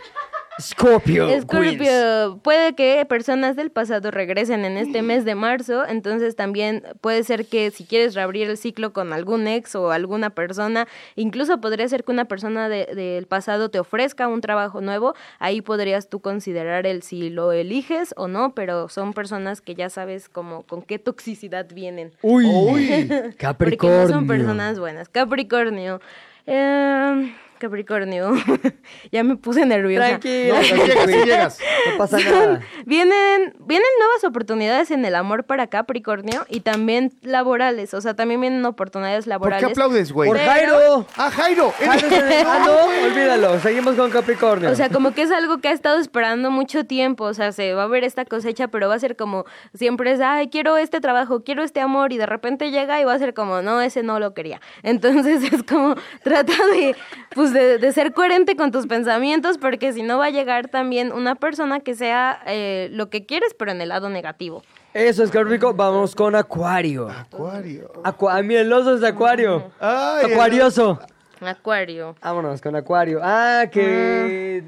[0.60, 1.28] Scorpio.
[1.28, 1.40] Queens.
[1.44, 7.24] Escorpio, puede que personas del pasado regresen en este mes de marzo, entonces también puede
[7.24, 11.88] ser que si quieres reabrir el ciclo con algún ex o alguna persona, incluso podría
[11.88, 16.20] ser que una persona de- del pasado te ofrezca un trabajo nuevo, ahí podrías tú
[16.22, 20.82] considerar el si lo eliges o no, pero son personas que ya sabes como con
[20.82, 22.12] qué toxicidad vienen.
[22.22, 22.46] Uy.
[22.48, 22.88] Uy.
[23.38, 23.58] Capricornio.
[23.58, 25.10] Porque no son personas buenas.
[25.10, 26.02] Capricornio.
[26.46, 28.32] Eh, Capricornio.
[29.12, 30.08] ya me puse nerviosa.
[30.20, 30.56] Tranquilo.
[30.56, 31.60] No, llegas, sí llegas.
[31.92, 32.62] No pasa nada.
[32.86, 37.94] Vienen, vienen nuevas oportunidades en el amor para Capricornio y también laborales.
[37.94, 39.66] O sea, también vienen oportunidades ¿Por laborales.
[39.66, 40.30] qué aplaudes, güey?
[40.30, 41.06] Por Pero- Jairo.
[41.18, 41.72] Ah, Jairo.
[41.72, 43.60] Jairo se- Ah, no, olvídalo.
[43.60, 44.72] Seguimos con Capricornio.
[44.72, 47.26] O sea, como que es algo que ha estado esperando mucho tiempo.
[47.26, 50.22] O sea, se va a ver esta cosecha, pero va a ser como siempre es,
[50.22, 53.34] ay, quiero este trabajo, quiero este amor, y de repente llega y va a ser
[53.34, 54.62] como, no, ese no lo quería.
[54.84, 56.96] Entonces es como, trata de,
[57.34, 61.12] pues, de, de ser coherente con tus pensamientos, porque si no va a llegar también
[61.12, 64.64] una persona que sea eh, lo que quieres, pero en el lado negativo.
[64.94, 65.76] Eso es Capricornio.
[65.76, 67.10] Vamos con Acuario.
[67.10, 67.92] Acuario.
[68.04, 69.72] Acu ah, mira, el oso es de Acuario.
[69.80, 71.00] Ay, el- Acuarioso.
[71.42, 72.16] Acuario.
[72.22, 73.20] Vámonos con Acuario.
[73.22, 74.64] Ah, que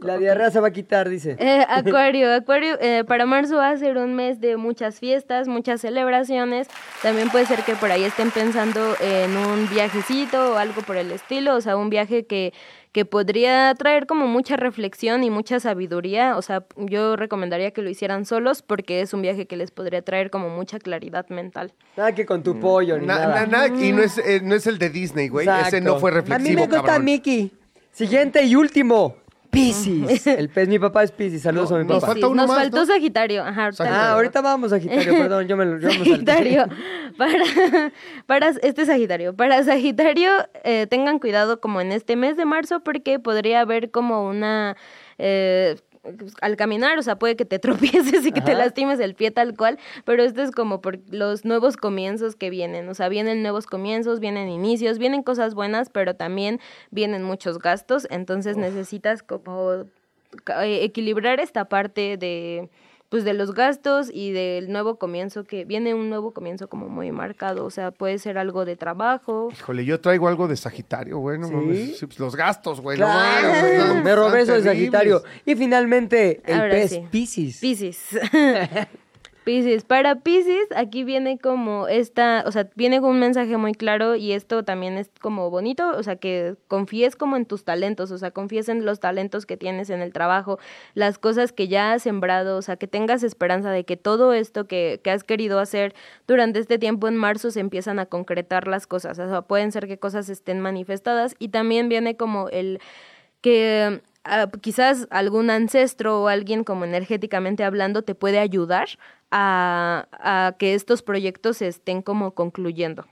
[0.00, 1.36] la diarrea se va a quitar, dice.
[1.38, 5.80] Eh, acuario, Acuario, eh, para marzo va a ser un mes de muchas fiestas, muchas
[5.80, 6.68] celebraciones.
[7.02, 11.12] También puede ser que por ahí estén pensando en un viajecito o algo por el
[11.12, 12.52] estilo, o sea, un viaje que,
[12.92, 16.36] que podría traer como mucha reflexión y mucha sabiduría.
[16.36, 20.02] O sea, yo recomendaría que lo hicieran solos porque es un viaje que les podría
[20.02, 21.72] traer como mucha claridad mental.
[21.96, 23.40] Nada que con tu pollo ni Na- nada.
[23.42, 25.46] na- nada, y no es, eh, no es el de Disney, güey.
[25.66, 27.04] Ese no fue reflexivo, A mí me gusta cabrón.
[27.04, 27.52] Mickey.
[27.92, 29.16] Siguiente y último.
[29.50, 30.26] Piscis.
[30.26, 31.42] El pez, mi papá es Piscis.
[31.42, 32.12] Saludos No, a mi nos papá.
[32.12, 32.86] falta uno Nos más, faltó ¿no?
[32.86, 33.42] Sagitario.
[33.42, 35.94] Ajá, ahorita- Ah, ahorita vamos, Sagitario, perdón, yo me, lo- yo me.
[36.04, 36.66] Sagitario.
[37.18, 37.92] Para,
[38.26, 39.34] para este Sagitario.
[39.34, 40.30] Para Sagitario,
[40.64, 44.76] eh, tengan cuidado como en este mes de marzo porque podría haber como una...
[45.18, 45.76] eh,
[46.40, 49.56] al caminar, o sea, puede que te tropieces y que te lastimes el pie tal
[49.56, 53.66] cual, pero esto es como por los nuevos comienzos que vienen, o sea, vienen nuevos
[53.66, 59.72] comienzos, vienen inicios, vienen cosas buenas, pero también vienen muchos gastos, entonces necesitas como
[60.62, 62.70] eh, equilibrar esta parte de
[63.10, 67.10] pues de los gastos y del nuevo comienzo que viene un nuevo comienzo como muy
[67.10, 69.48] marcado, o sea, puede ser algo de trabajo.
[69.52, 71.36] Híjole, yo traigo algo de Sagitario, güey.
[71.36, 71.52] No ¿Sí?
[71.54, 71.98] mames.
[71.98, 72.98] Sí, pues, los gastos, güey.
[72.98, 75.22] no mames, me robé eso de Sagitario.
[75.44, 77.04] Y finalmente, el Ahora pez sí.
[77.10, 77.60] Piscis.
[77.60, 78.18] Piscis.
[79.44, 84.14] Piscis, para Piscis aquí viene como esta, o sea, viene con un mensaje muy claro
[84.14, 88.18] y esto también es como bonito, o sea, que confíes como en tus talentos, o
[88.18, 90.58] sea, confíes en los talentos que tienes en el trabajo,
[90.94, 94.66] las cosas que ya has sembrado, o sea, que tengas esperanza de que todo esto
[94.66, 95.94] que, que has querido hacer
[96.26, 99.86] durante este tiempo en marzo se empiezan a concretar las cosas, o sea, pueden ser
[99.88, 102.78] que cosas estén manifestadas y también viene como el
[103.40, 108.88] que ah, quizás algún ancestro o alguien como energéticamente hablando te puede ayudar
[109.30, 113.06] a, a que estos proyectos se estén como concluyendo.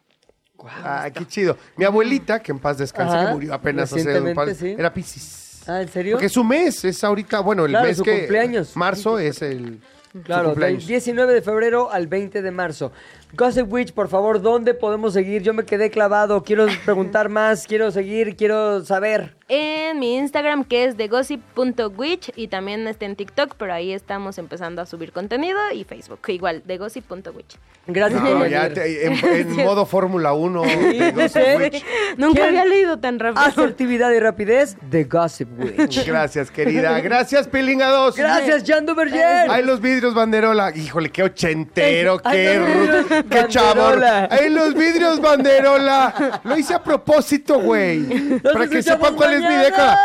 [0.82, 1.56] Ah, qué chido.
[1.76, 3.26] Mi abuelita, que en paz descanse, Ajá.
[3.28, 4.74] que murió apenas hace un par sí.
[4.76, 5.62] Era Piscis.
[5.68, 6.12] Ah, ¿en serio?
[6.14, 8.18] Porque es su mes, es ahorita, bueno, el Claro, mes su que...
[8.20, 8.74] cumpleaños.
[8.76, 9.80] Marzo es el...
[10.24, 10.86] Claro, del cumpleaños.
[10.86, 12.90] 19 de febrero al 20 de marzo.
[13.34, 15.42] Gossip Witch, por favor, ¿dónde podemos seguir?
[15.42, 19.36] Yo me quedé clavado, quiero preguntar más, quiero seguir, quiero saber.
[19.50, 24.36] En mi Instagram, que es de gossip.witch, y también está en TikTok, pero ahí estamos
[24.38, 27.56] empezando a subir contenido, y Facebook, igual, de gossip.witch.
[27.86, 30.64] Gracias No, ya te- en, en modo Fórmula 1.
[30.64, 31.84] Sí, de Gossip dice- Witch.
[32.18, 33.42] Nunca había leído tan rápido.
[33.42, 36.04] Asertividad y rapidez, The Gossip Witch.
[36.06, 37.00] Gracias, querida.
[37.00, 38.16] Gracias, Pilinga 2.
[38.16, 39.50] Gracias, Jan Duverger.
[39.50, 40.72] Ahí los vidrios banderola.
[40.76, 44.28] Híjole, qué ochentero, Ay, qué, los ru- vidrios qué banderola.
[44.30, 46.40] Ahí los vidrios banderola.
[46.44, 48.38] Lo hice a propósito, güey.
[48.40, 49.98] Para que sepan cuál es mi década.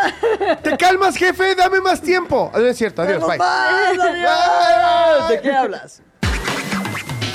[0.62, 2.52] Te calmas, jefe, dame más tiempo.
[2.54, 3.38] Ah, No es cierto, adiós, bye.
[5.30, 6.02] ¿De qué hablas?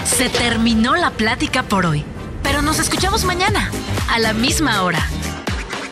[0.04, 2.04] Se terminó la plática por hoy,
[2.42, 3.70] pero nos escuchamos mañana,
[4.10, 5.06] a la misma hora.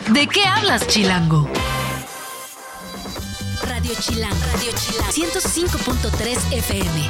[0.09, 1.49] ¿De qué hablas, Chilango?
[3.65, 7.09] Radio Chilango, Radio Chilango, 105.3 FM.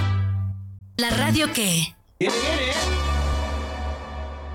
[0.97, 1.96] La radio que...
[2.19, 3.16] Get it, get it.